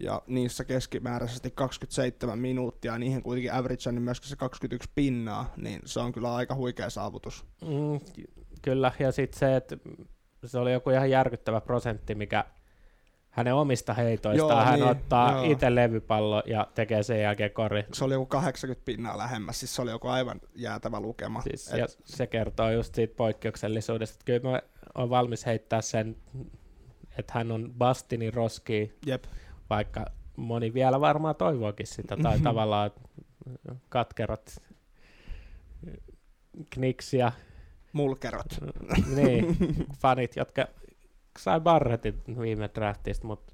ja 0.03 0.23
niissä 0.27 0.65
keskimääräisesti 0.65 1.51
27 1.51 2.39
minuuttia, 2.39 2.93
ja 2.93 2.99
niihin 2.99 3.23
kuitenkin 3.23 3.53
average 3.53 3.89
on 3.89 3.95
niin 3.95 4.03
myöskin 4.03 4.29
se 4.29 4.37
21 4.37 4.91
pinnaa, 4.95 5.53
niin 5.57 5.81
se 5.85 6.01
on 6.01 6.13
kyllä 6.13 6.35
aika 6.35 6.55
huikea 6.55 6.91
saavutus. 6.91 7.45
Mm, 7.61 8.01
ky- 8.15 8.45
kyllä, 8.63 8.93
ja 8.99 9.13
sitten 9.13 9.39
se, 9.39 9.57
että 9.57 9.77
se 10.47 10.59
oli 10.59 10.73
joku 10.73 10.91
ihan 10.91 11.11
järkyttävä 11.11 11.61
prosentti, 11.61 12.15
mikä 12.15 12.45
hänen 13.31 13.55
omista 13.55 13.95
heitoistaan, 13.95 14.51
Joo, 14.51 14.65
hän 14.65 14.81
niin, 14.81 14.91
ottaa 14.91 15.43
itse 15.43 15.75
levypallo 15.75 16.43
ja 16.47 16.67
tekee 16.75 17.03
sen 17.03 17.21
jälkeen 17.21 17.51
kori. 17.51 17.85
Se 17.93 18.05
oli 18.05 18.15
joku 18.15 18.27
80 18.27 18.85
pinnaa 18.85 19.19
lähemmäs, 19.19 19.61
siis 19.61 19.75
se 19.75 19.83
oli 19.83 19.91
joku 19.91 20.09
aivan 20.09 20.41
jäätävä 20.55 21.01
lukema. 21.01 21.43
Siis, 21.43 21.73
Et- 21.73 21.79
ja 21.79 21.87
se 22.05 22.27
kertoo 22.27 22.71
just 22.71 22.95
siitä 22.95 23.15
poikkeuksellisuudesta, 23.17 24.15
että 24.15 24.25
kyllä 24.25 24.51
mä 24.51 24.63
oon 24.95 25.11
valmis 25.11 25.47
heittää 25.47 25.83
sen, 25.83 26.17
että 27.19 27.33
hän 27.35 27.53
on 27.53 27.75
Bastini 27.79 28.31
roski, 28.31 28.93
Jep, 29.07 29.25
vaikka 29.77 30.07
moni 30.37 30.75
vielä 30.75 31.01
varmaan 31.01 31.35
toivoakin 31.37 31.87
sitä, 31.87 32.17
tai 32.23 32.35
Mhm. 32.37 32.45
tavallaan 32.45 32.91
katkerat 33.89 34.63
Knicks 36.71 37.15
ja 37.15 37.33
Mulkerot. 37.93 38.59
niin, 39.17 39.57
fanit, 40.01 40.37
jotka 40.37 40.67
sai 41.39 41.61
Barrettin 41.61 42.23
viime 42.41 42.71
draftista, 42.75 43.27
mutta 43.27 43.53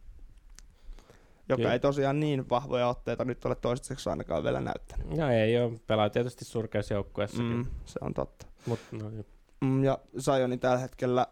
Joka 1.50 1.56
Kyllä. 1.56 1.72
ei 1.72 1.80
tosiaan 1.80 2.20
niin 2.20 2.48
vahvoja 2.50 2.88
otteita 2.88 3.24
nyt 3.24 3.44
ole 3.44 3.54
toistaiseksi 3.54 4.10
ainakaan 4.10 4.44
vielä 4.44 4.60
näyttänyt. 4.60 5.06
no 5.16 5.28
ei 5.30 5.60
ole, 5.62 5.78
pelaa 5.86 6.10
tietysti 6.10 6.44
surkeusjoukkueessakin, 6.44 7.46
Mm, 7.46 7.56
mm. 7.56 7.66
se 7.84 7.98
on 8.02 8.14
totta. 8.14 8.46
mutta 8.66 8.96
no, 8.96 9.10
niin. 9.10 9.26
Mm, 9.60 9.84
ja 9.84 9.98
Zionin 10.20 10.60
tällä 10.60 10.78
hetkellä 10.78 11.26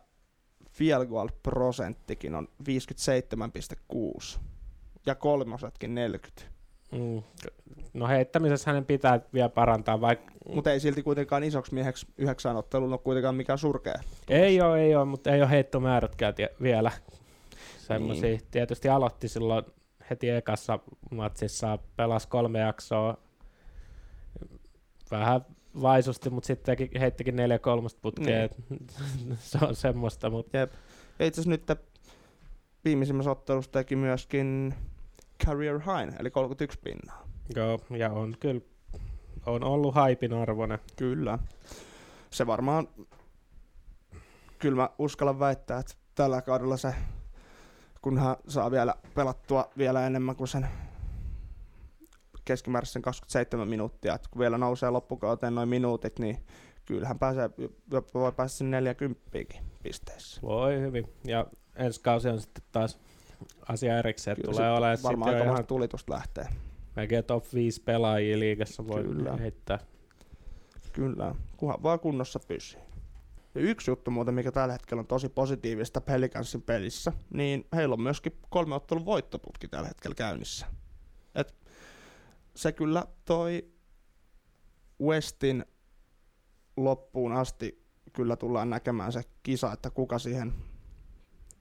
field 0.70 1.06
goal 1.06 1.28
prosenttikin 1.42 2.34
on 2.34 2.48
57,6 2.68 4.40
ja 5.06 5.14
kolmosetkin 5.14 5.94
40. 5.94 6.42
mm, 6.92 7.22
no 7.94 8.08
heittämisessä 8.08 8.70
hänen 8.70 8.84
pitää 8.84 9.20
vielä 9.34 9.48
parantaa, 9.48 10.00
vaikka 10.00 10.32
Mutta 10.54 10.72
ei 10.72 10.80
silti 10.80 11.02
kuitenkaan 11.02 11.44
isoksi 11.44 11.74
mieheksi 11.74 12.06
yhdeksän 12.18 12.56
otteluun 12.56 12.92
ole 12.92 12.98
kuitenkaan 12.98 13.34
mikään 13.34 13.58
surkea. 13.58 14.00
ei 14.28 14.60
ole, 14.60 14.80
ei 14.80 14.96
ole, 14.96 15.04
mutta 15.04 15.30
ei 15.30 15.42
ole 15.42 15.50
heittomäärätkään 15.50 16.34
tie- 16.34 16.54
vielä 16.62 16.92
semmoisia. 17.78 18.28
Niin. 18.28 18.40
Tietysti 18.50 18.88
aloitti 18.88 19.28
silloin 19.28 19.64
heti 20.10 20.30
ekassa 20.30 20.78
matsissa, 21.10 21.78
pelasi 21.96 22.28
kolme 22.28 22.58
jaksoa, 22.58 23.16
vähän 25.10 25.40
vaisusti, 25.82 26.30
mutta 26.30 26.46
sitten 26.46 26.76
heittikin 27.00 27.36
neljä 27.36 27.58
kolmosta 27.58 27.98
putkea. 28.02 28.48
Niin. 28.70 28.86
se 29.38 29.58
on 29.62 29.76
semmoista, 29.76 30.30
mutta 30.30 30.56
Jep. 30.56 30.72
Itse 31.20 31.40
asiassa 31.40 31.50
nyt 31.50 31.78
viimeisimmässä 32.84 33.30
ottelussa 33.30 33.72
teki 33.72 33.96
myöskin 33.96 34.74
career 35.44 35.78
high, 35.78 36.16
eli 36.20 36.30
31 36.30 36.78
pinnaa. 36.84 37.28
joo, 37.56 37.80
ja 37.90 38.10
on 38.10 38.36
kyllä 38.40 38.60
on 39.46 39.64
ollut 39.64 39.94
haipin 39.94 40.32
arvoinen. 40.32 40.78
Kyllä. 40.96 41.38
Se 42.30 42.46
varmaan, 42.46 42.88
kyllä 44.58 44.76
mä 44.76 44.90
uskallan 44.98 45.38
väittää, 45.38 45.78
että 45.78 45.94
tällä 46.14 46.42
kaudella 46.42 46.76
se, 46.76 46.94
kunhan 48.02 48.36
saa 48.48 48.70
vielä 48.70 48.94
pelattua 49.14 49.70
vielä 49.78 50.06
enemmän 50.06 50.36
kuin 50.36 50.48
sen 50.48 50.68
keskimääräisen 52.44 53.02
27 53.02 53.68
minuuttia, 53.68 54.14
että 54.14 54.28
kun 54.30 54.40
vielä 54.40 54.58
nousee 54.58 54.90
loppukauteen 54.90 55.54
noin 55.54 55.68
minuutit, 55.68 56.18
niin 56.18 56.38
kyllähän 56.84 57.18
pääsee, 57.18 57.50
voi 58.14 58.32
päästä 58.32 58.58
sinne 58.58 58.80
40 58.80 59.20
pisteissä. 59.82 60.42
Voi 60.42 60.80
hyvin. 60.80 61.08
Ja 61.24 61.46
ensi 61.76 62.00
kausi 62.00 62.28
on 62.28 62.40
sitten 62.40 62.64
taas 62.72 63.00
asia 63.68 63.98
erikseen. 63.98 64.36
Kyllä 64.36 64.50
Tulee 64.50 64.70
olemaan 64.70 64.98
varmaan 65.02 65.34
aika 65.34 65.44
ihan 65.44 65.66
tulitusta 65.66 66.12
lähtee. 66.12 66.48
melkein 66.96 67.24
top 67.24 67.44
5 67.54 67.82
pelaajia 67.82 68.38
liigassa 68.38 68.86
voi 68.88 69.02
Kyllä. 69.04 69.36
heittää. 69.36 69.78
Kyllä, 70.92 71.34
kunhan 71.56 71.82
vaan 71.82 72.00
kunnossa 72.00 72.40
pysyy. 72.48 72.80
Ja 73.54 73.60
yksi 73.60 73.90
juttu 73.90 74.10
muuten, 74.10 74.34
mikä 74.34 74.52
tällä 74.52 74.72
hetkellä 74.72 75.00
on 75.00 75.06
tosi 75.06 75.28
positiivista 75.28 76.00
Pelicansin 76.00 76.62
pelissä, 76.62 77.12
niin 77.34 77.66
heillä 77.74 77.92
on 77.92 78.00
myöskin 78.00 78.38
kolme 78.50 78.74
ottelun 78.74 79.04
voittoputki 79.04 79.68
tällä 79.68 79.88
hetkellä 79.88 80.14
käynnissä. 80.14 80.66
Et 81.34 81.54
se 82.54 82.72
kyllä 82.72 83.06
toi 83.24 83.68
Westin 85.02 85.64
loppuun 86.76 87.32
asti 87.32 87.86
kyllä 88.12 88.36
tullaan 88.36 88.70
näkemään 88.70 89.12
se 89.12 89.22
kisa, 89.42 89.72
että 89.72 89.90
kuka 89.90 90.18
siihen 90.18 90.52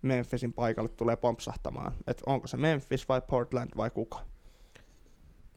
Memphisin 0.06 0.54
paikalle 0.54 0.89
tulee 0.89 1.15
pompsahtamaan. 1.15 1.94
Et 2.08 2.22
onko 2.26 2.48
se 2.48 2.58
Memphis 2.58 3.10
vai 3.10 3.22
Portland 3.22 3.70
vai 3.78 3.89
kuka? 3.89 4.20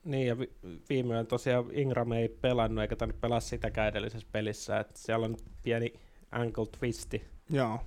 Niin, 0.05 0.27
ja 0.27 0.39
vi- 0.39 0.53
viime 0.89 1.15
yönä 1.15 1.25
tosiaan 1.25 1.65
Ingram 1.73 2.13
ei 2.13 2.29
pelannut, 2.29 2.83
eikä 2.83 2.97
tainnut 2.97 3.21
pelaa 3.21 3.41
sitäkään 3.41 3.89
edellisessä 3.89 4.29
pelissä. 4.33 4.81
Et 4.81 4.97
siellä 4.97 5.27
on 5.27 5.37
pieni 5.63 5.95
ankle 6.31 6.67
twisti. 6.67 7.25
Joo, 7.51 7.81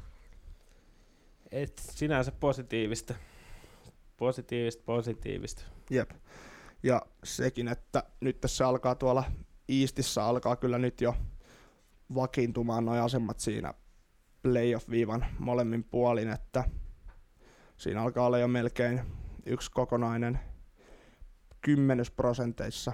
Et 1.52 1.78
sinänsä 1.78 2.32
positiivista. 2.32 3.14
Positiivista, 4.18 4.84
positiivista. 4.86 5.64
Jep. 5.90 6.10
Ja 6.84 7.02
sekin, 7.24 7.68
että 7.68 8.04
nyt 8.22 8.42
tässä 8.42 8.68
alkaa 8.68 8.96
tuolla 8.96 9.24
Eastissä 9.70 10.26
alkaa 10.26 10.56
kyllä 10.56 10.78
nyt 10.78 11.02
jo 11.02 11.16
vakiintumaan 12.16 12.86
nuo 12.86 12.96
asemat 12.96 13.40
siinä 13.40 13.74
playoff-viivan 14.42 15.26
molemmin 15.40 15.84
puolin, 15.84 16.30
että 16.30 16.64
siinä 17.78 18.02
alkaa 18.02 18.26
olla 18.26 18.38
jo 18.38 18.48
melkein 18.48 19.02
yksi 19.46 19.72
kokonainen 19.72 20.40
kymmenysprosenteissa. 21.62 22.94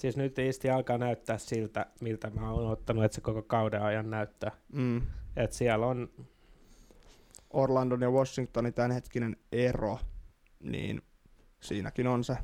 Siis 0.00 0.16
nyt 0.16 0.38
Isti 0.38 0.70
alkaa 0.70 0.98
näyttää 0.98 1.38
siltä, 1.38 1.86
miltä 2.00 2.30
mä 2.30 2.52
oon 2.52 2.70
ottanut, 2.70 3.04
että 3.04 3.14
se 3.14 3.20
koko 3.20 3.42
kauden 3.42 3.82
ajan 3.82 4.10
näyttää. 4.10 4.50
Mm. 4.72 5.02
Et 5.36 5.52
siellä 5.52 5.86
on, 5.86 6.08
Orlandon 7.50 8.00
ja 8.00 8.10
Washingtonin 8.10 8.74
tämänhetkinen 8.74 9.36
ero, 9.52 9.98
niin 10.60 11.02
siinäkin 11.60 12.06
on 12.06 12.24
se 12.24 12.36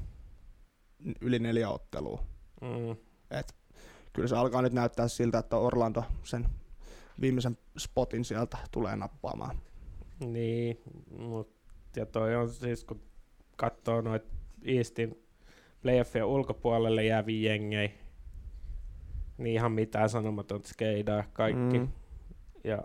yli 1.20 1.38
neljä 1.38 1.68
ottelua. 1.68 2.24
mm, 2.60 2.96
Et 3.30 3.54
kyllä 4.12 4.28
se 4.28 4.36
alkaa 4.36 4.62
nyt 4.62 4.72
näyttää 4.72 5.08
siltä, 5.08 5.38
että 5.38 5.56
Orlando 5.56 6.02
sen 6.22 6.46
viimeisen 7.20 7.58
spotin 7.78 8.24
sieltä 8.24 8.56
tulee 8.70 8.96
nappaamaan. 8.96 9.56
Niin, 10.26 10.80
mut, 11.18 11.50
ja 11.96 12.06
toi 12.06 12.36
on 12.36 12.48
siis, 12.48 12.84
kun 12.84 13.00
katsoo 13.56 14.00
noit 14.00 14.22
Eastin 14.64 15.24
playoffien 15.82 16.24
ulkopuolelle 16.24 17.04
jääviä 17.04 17.52
jengejä, 17.52 17.90
niin 19.38 19.54
ihan 19.54 19.72
mitään 19.72 20.08
sanomatonta 20.08 20.68
skeidaa 20.68 21.24
kaikki. 21.32 21.78
Mm. 21.78 21.84
Mm. 21.84 21.88
Ja 22.64 22.82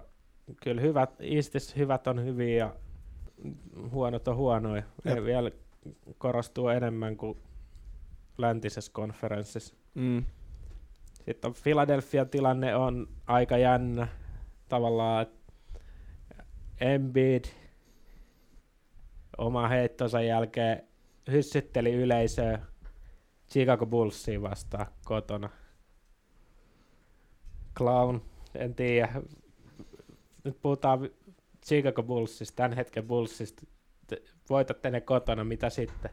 kyllä 0.64 0.82
hyvät, 0.82 1.10
Eastissä 1.20 1.76
hyvät 1.78 2.08
on 2.08 2.26
hyviä 2.26 2.58
ja 2.58 2.76
huonot 3.92 4.28
on 4.28 4.36
huonoja. 4.36 4.84
Jep. 5.06 5.18
Ei 5.18 5.24
vielä 5.24 5.52
korostuu 6.18 6.68
enemmän 6.68 7.18
kuin 7.18 7.38
läntisessä 8.38 8.92
konferenssissa. 8.94 9.76
Mm. 9.96 10.26
Sitten 11.30 11.50
on 11.50 11.56
Philadelphian 11.64 12.30
tilanne 12.30 12.76
on 12.76 13.08
aika 13.28 13.58
jännä 13.58 14.08
tavallaan, 14.70 15.26
Embiid 16.82 17.46
oma 19.38 19.68
heittonsa 19.68 20.22
jälkeen 20.22 20.88
hyssytteli 21.32 21.94
yleisöä 21.94 22.60
Chicago 23.52 23.86
Bullsia 23.86 24.42
vastaan 24.42 24.86
kotona. 25.06 25.50
Clown, 27.78 28.22
en 28.56 28.76
tiedä. 28.76 29.22
Nyt 30.44 30.62
puhutaan 30.62 31.10
Chicago 31.66 32.04
Bullsista, 32.04 32.56
tämän 32.56 32.74
hetken 32.74 33.08
Bullsista. 33.08 33.66
Te- 34.08 34.24
Voitatte 34.50 34.92
ne 34.92 35.02
kotona, 35.02 35.44
mitä 35.44 35.70
sitten? 35.70 36.12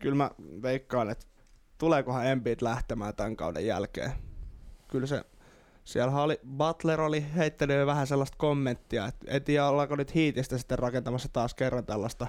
Kyllä 0.00 0.16
mä 0.16 0.30
veikkaan, 0.62 1.10
että 1.10 1.26
tuleekohan 1.78 2.26
Embiid 2.26 2.58
lähtemään 2.62 3.16
tämän 3.16 3.36
kauden 3.36 3.66
jälkeen. 3.66 4.12
Kyllä 4.88 5.06
se, 5.06 5.24
siellä 5.84 6.22
oli, 6.22 6.40
Butler 6.56 7.00
oli 7.00 7.26
heittänyt 7.36 7.86
vähän 7.86 8.06
sellaista 8.06 8.36
kommenttia, 8.38 9.06
että 9.06 9.26
en 9.28 9.44
tiedä 9.44 9.66
ollaanko 9.66 9.96
nyt 9.96 10.14
hiitistä 10.14 10.58
sitten 10.58 10.78
rakentamassa 10.78 11.28
taas 11.32 11.54
kerran 11.54 11.86
tällaista 11.86 12.26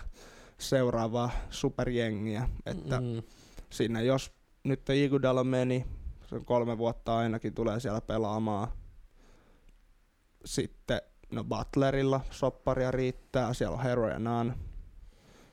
seuraavaa 0.57 1.31
superjengiä, 1.49 2.49
että 2.65 3.01
mm. 3.01 3.23
Sinne 3.69 4.03
jos 4.03 4.31
nyt 4.63 4.89
Iguodala 4.89 5.43
meni, 5.43 5.85
se 6.29 6.35
on 6.35 6.45
kolme 6.45 6.77
vuotta 6.77 7.17
ainakin 7.17 7.53
tulee 7.53 7.79
siellä 7.79 8.01
pelaamaan. 8.01 8.67
Sitten, 10.45 11.01
no 11.31 11.43
Butlerilla 11.43 12.21
sopparia 12.31 12.91
riittää, 12.91 13.53
siellä 13.53 13.77
on 13.77 13.83
Hero 13.83 14.09
ja. 14.09 14.19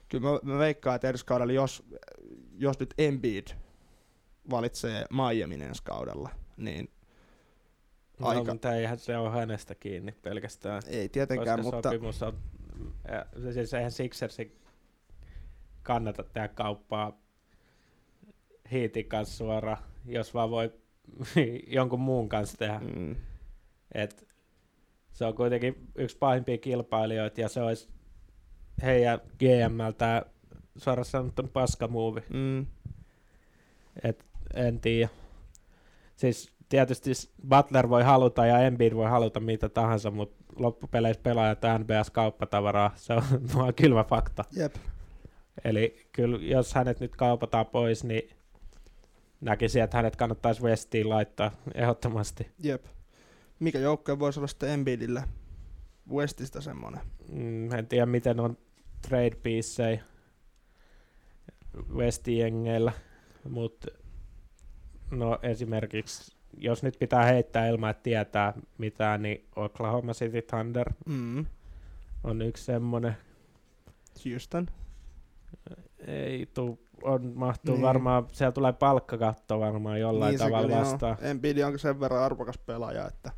Kyllä 0.09 0.31
mä, 0.31 0.53
mä 0.53 0.59
veikkaan, 0.59 0.97
että 0.97 1.09
ensi 1.09 1.27
kaudella, 1.27 1.53
jos, 1.53 1.83
jos 2.59 2.81
nyt 2.81 2.95
Embiid 2.99 3.47
valitsee 4.51 5.05
Miamin 5.11 5.63
ensi 5.63 5.83
kaudella, 5.85 6.31
niin 6.57 6.89
no, 8.21 8.27
Aika- 8.29 8.53
mutta 8.53 8.75
eihän 8.75 8.99
se 8.99 9.17
ole 9.17 9.31
hänestä 9.31 9.75
kiinni 9.75 10.13
pelkästään. 10.13 10.83
ei 10.87 11.09
tietenkään, 11.09 11.59
koska 11.61 11.77
mutta 11.77 11.89
sopimus 11.91 12.23
on, 12.23 12.39
ja, 13.09 13.27
siis 13.53 13.75
eihän 13.75 13.91
Sixersin 13.93 14.59
kannata 15.83 16.23
tehdä 16.23 16.49
kauppaa 16.49 17.21
Heatin 18.73 19.07
kanssa 19.09 19.37
suoraan, 19.37 19.79
jos 20.07 20.35
vaan 20.35 20.51
voi 20.51 20.73
jonkun 21.67 22.01
muun 22.01 22.29
kanssa 22.29 22.59
tehdä. 22.59 22.81
mm, 22.97 23.17
Et 23.95 24.29
se 25.13 25.25
on 25.25 25.35
kuitenkin 25.35 25.89
yksi 25.95 26.19
pahimpia 26.19 26.59
kilpailijoita 26.59 27.41
ja 27.41 27.49
se 27.49 27.63
olisi 27.63 27.89
heidän 28.83 29.21
GMltä 29.39 30.27
suoraan 30.77 31.05
sanottuna 31.05 31.49
paskamuovi. 31.53 32.21
mm, 32.33 32.67
Et 34.03 34.27
en 34.55 34.81
tiedä. 34.81 35.09
Siis 36.17 36.53
tietysti 36.69 37.11
Butler 37.49 37.89
voi 37.89 38.03
haluta 38.03 38.47
ja 38.47 38.59
Embiid 38.59 38.95
voi 38.95 39.11
haluta 39.11 39.41
mitä 39.41 39.69
tahansa, 39.69 40.11
mutta 40.11 40.45
loppupeleissä 40.57 41.23
pelaajat 41.23 41.65
on 41.65 41.81
NBS 41.81 42.11
kauppatavaraa. 42.11 42.93
Se 42.97 43.13
on 43.13 43.23
vaan 43.57 43.75
kylmä 43.75 44.05
fakta. 44.05 44.45
jep. 44.53 44.75
Eli 45.65 46.09
kyllä 46.13 46.39
jos 46.41 46.75
hänet 46.75 47.01
nyt 47.01 47.17
kaupataan 47.17 47.67
pois, 47.67 48.05
niin 48.05 48.31
näkisin, 49.41 49.83
että 49.83 49.97
hänet 49.97 50.17
kannattaisi 50.17 50.63
Westiin 50.63 51.09
laittaa 51.09 51.51
ehdottomasti. 51.75 52.51
Jep. 52.63 52.85
Mikä 53.59 53.79
joukkue 53.79 54.19
voisi 54.19 54.41
olla 54.41 54.47
sitten 54.47 54.71
Embiidille 54.71 55.23
Westistä 56.11 56.61
semmonen? 56.61 57.01
Mm, 57.33 57.73
en 57.73 57.87
tiedä, 57.87 58.07
miten 58.07 58.41
on 58.41 58.59
trade 59.09 59.37
piecei 59.43 60.01
Westijengeillä, 61.95 62.93
mutta 63.49 63.89
no 65.11 65.39
esimerkiksi 65.43 66.37
jos 66.59 66.83
nyt 66.83 66.97
pitää 66.99 67.25
heittää 67.25 67.69
ilman, 67.69 67.91
että 67.91 68.03
tietää 68.03 68.53
mitään, 68.79 69.23
niin 69.23 69.45
Oklahoma 69.57 70.13
City 70.13 70.43
Thunder 70.43 70.93
Mm. 71.07 71.47
on 72.25 72.43
yksi 72.43 72.65
semmonen. 72.65 73.17
Houston. 74.25 74.67
Ei 76.07 76.47
tuu, 76.55 76.79
on, 77.03 77.33
mahtuu 77.35 77.75
Niin. 77.75 77.83
varmaan, 77.83 78.27
siellä 78.33 78.53
tulee 78.53 78.73
palkkakatto 78.73 79.61
varmaan 79.61 80.01
jollain 80.01 80.31
niin 80.31 80.39
tavalla 80.39 80.77
vastaan. 80.77 81.17
On. 81.21 81.27
Embiid 81.27 81.59
on 81.59 81.79
sen 81.79 82.01
verran 82.01 82.23
arvokas 82.23 82.59
pelaaja, 82.59 83.09
että 83.09 83.31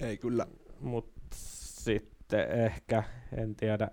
ei 0.00 0.16
kyllä. 0.16 0.46
Mutta 0.80 1.20
sitten 1.30 2.50
ehkä, 2.50 3.02
en 3.36 3.54
tiedä, 3.54 3.88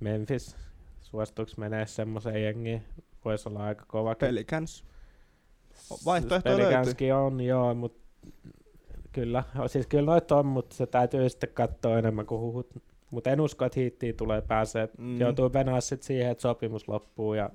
Memphis, 0.00 0.56
suostuuko 1.02 1.52
menee 1.56 1.86
semmoiseen 1.86 2.42
jengiin, 2.42 2.84
voisi 3.24 3.48
olla 3.48 3.64
aika 3.64 3.84
kova. 3.88 4.14
Pelicans. 4.14 4.84
Vaihtoehtoja 6.04 6.56
löytyy. 6.56 7.10
On, 7.12 7.40
joo, 7.40 7.74
mutta 7.74 8.00
kyllä, 9.12 9.44
siis 9.66 9.86
kyllä 9.86 10.04
noita 10.04 10.36
on, 10.36 10.46
mutta 10.46 10.76
se 10.76 10.86
täytyy 10.86 11.28
sitten 11.28 11.50
katsoa 11.54 11.98
enemmän 11.98 12.26
kuin 12.26 12.40
huhut. 12.40 12.82
Mutta 13.10 13.30
en 13.30 13.40
usko, 13.40 13.64
että 13.64 13.80
hiittiin 13.80 14.16
tulee 14.16 14.42
pääsee. 14.42 14.88
Mm. 14.98 15.04
Mm. 15.04 15.20
Joutuu 15.20 15.52
venää 15.52 15.80
sitten 15.80 16.06
siihen, 16.06 16.30
että 16.30 16.42
sopimus 16.42 16.88
loppuu. 16.88 17.34
Ja... 17.34 17.50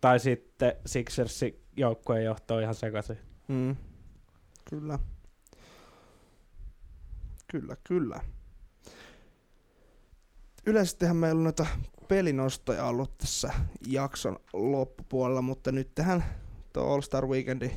Tai 0.00 0.20
sitten 0.20 0.72
Sixersin 0.86 1.60
joukkueen 1.76 2.24
johto 2.24 2.54
on 2.54 2.62
ihan 2.62 2.74
sekaisin. 2.74 3.18
Mm. 3.48 3.76
Kyllä. 4.70 4.98
Kyllä, 7.46 7.76
kyllä. 7.84 8.20
Yleisestihän 10.66 11.16
meillä 11.16 11.38
on 11.38 11.44
noita 11.44 11.66
pelinostoja 12.08 12.84
ollut 12.84 13.18
tässä 13.18 13.52
jakson 13.86 14.38
loppupuolella, 14.52 15.42
mutta 15.42 15.72
nyt 15.72 15.94
tähän 15.94 16.24
tuo 16.72 16.82
All 16.82 17.00
Star 17.00 17.26
Weekendi 17.26 17.70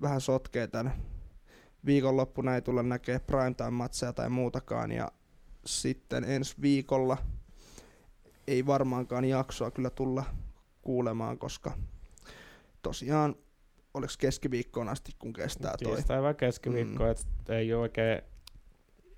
vähän 0.00 0.20
sotkee 0.20 0.66
tämän 0.66 0.92
viikonloppuna 1.86 2.54
ei 2.54 2.62
tulla 2.62 2.82
näkee 2.82 3.18
primetime-matseja 3.18 4.12
tai 4.12 4.28
muutakaan 4.28 4.92
ja 4.92 5.12
sitten 5.66 6.24
ensi 6.24 6.54
viikolla 6.60 7.16
ei 8.46 8.66
varmaankaan 8.66 9.24
jaksoa 9.24 9.70
kyllä 9.70 9.90
tulla 9.90 10.24
kuulemaan, 10.82 11.38
koska 11.38 11.72
tosiaan 12.82 13.36
oliko 13.94 14.12
keskiviikkoon 14.18 14.88
asti, 14.88 15.12
kun 15.18 15.32
kestää 15.32 15.74
toi. 15.82 15.94
Tiistai 15.94 16.22
vai 16.22 16.34
keskiviikko, 16.34 17.04
mm. 17.04 17.10
että 17.10 17.56
ei 17.56 17.74
oikein 17.74 18.22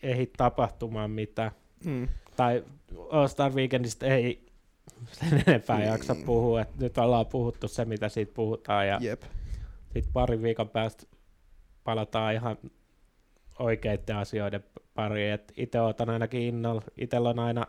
ehdi 0.03 0.27
tapahtumaan 0.27 1.11
mitään. 1.11 1.51
Mm. 1.85 2.09
Tai 2.37 2.65
All 3.11 3.27
Star 3.27 3.53
Weekendistä 3.53 4.07
ei 4.07 4.46
sen 5.13 5.43
enempää 5.47 5.79
Niin. 5.79 5.89
jaksa 5.89 6.17
puhua. 6.27 6.61
Et 6.61 6.77
nyt 6.79 6.99
ollaan 6.99 7.27
puhuttu 7.27 7.69
se, 7.69 7.85
mitä 7.85 8.09
siitä 8.09 8.33
puhutaan. 8.35 8.89
Ja 8.89 8.99
Jep. 9.01 9.23
sitten 9.93 10.13
parin 10.13 10.43
viikon 10.43 10.69
päästä 10.69 11.07
palataan 11.85 12.35
ihan 12.35 12.57
oikeiden 13.59 14.17
asioiden 14.17 14.65
pariin. 14.95 15.39
Itse 15.57 15.81
otan 15.81 16.11
ainakin 16.11 16.43
innolla. 16.43 16.83
Itellä 16.97 17.29
on 17.29 17.39
aina 17.39 17.67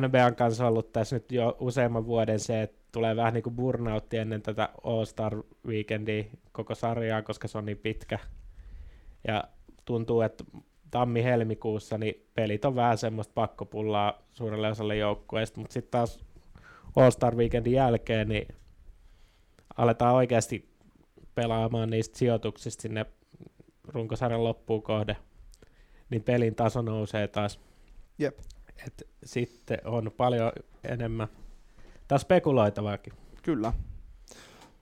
NBAn 0.00 0.36
kanssa 0.36 0.66
ollut 0.66 0.92
tässä 0.92 1.16
nyt 1.16 1.32
jo 1.32 1.56
useamman 1.60 2.06
vuoden 2.06 2.40
se, 2.40 2.62
että 2.62 2.78
tulee 2.92 3.16
vähän 3.16 3.34
niin 3.34 3.42
kuin 3.42 3.56
burnoutti 3.56 4.16
ennen 4.16 4.42
tätä 4.42 4.68
All-Star 4.84 5.42
Weekendia 5.66 6.24
koko 6.52 6.74
sarjaa, 6.74 7.22
koska 7.22 7.48
se 7.48 7.58
on 7.58 7.64
niin 7.64 7.78
pitkä. 7.78 8.18
Ja 9.28 9.44
tuntuu, 9.84 10.20
että 10.20 10.44
tammi-helmikuussa 10.90 11.98
niin 11.98 12.26
pelit 12.34 12.64
on 12.64 12.74
vähän 12.74 12.98
semmoista 12.98 13.32
pakkopullaa 13.34 14.22
suurelle 14.30 14.68
osalle 14.68 14.96
joukkueesta, 14.96 15.60
mutta 15.60 15.72
sitten 15.74 15.90
taas 15.90 16.24
All-Star 16.96 17.36
Weekendin 17.36 17.72
jälkeen 17.72 18.28
niin 18.28 18.48
aletaan 19.76 20.14
oikeasti 20.14 20.68
pelaamaan 21.34 21.90
niistä 21.90 22.18
sijoituksista 22.18 22.82
sinne 22.82 23.06
runkosarjan 23.88 24.44
loppuun 24.44 24.82
kohde, 24.82 25.16
niin 26.10 26.22
pelin 26.22 26.54
taso 26.54 26.82
nousee 26.82 27.28
taas. 27.28 27.60
Jep. 28.18 28.38
Et 28.86 29.08
sitten 29.24 29.78
on 29.84 30.12
paljon 30.16 30.52
enemmän 30.84 31.28
taas 32.08 32.22
spekuloitavaakin. 32.22 33.12
Kyllä. 33.42 33.72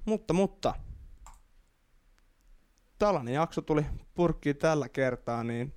Mutta, 0.04 0.34
mutta. 0.34 0.74
Tällainen 2.98 3.34
jakso 3.34 3.62
tuli 3.62 3.86
purkkiin 4.14 4.56
tällä 4.56 4.88
kertaa, 4.88 5.44
niin 5.44 5.72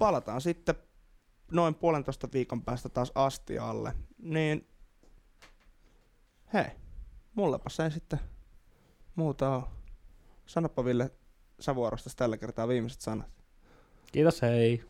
palataan 0.00 0.40
sitten 0.40 0.74
noin 1.50 1.74
puolentoista 1.74 2.28
viikon 2.32 2.62
päästä 2.62 2.88
taas 2.88 3.12
astialle. 3.14 3.92
Niin 4.18 4.68
hei, 6.52 6.66
mullepa 7.34 7.70
se 7.70 7.90
sitten 7.90 8.20
muuta 9.14 9.56
ole. 9.56 9.64
Sanoppa 10.46 10.84
Ville 10.84 11.10
sä 11.60 11.74
vuorostasi 11.74 12.16
tällä 12.16 12.36
kertaa 12.36 12.68
viimeiset 12.68 13.00
sanat. 13.00 13.26
Kiitos, 14.12 14.42
hei! 14.42 14.84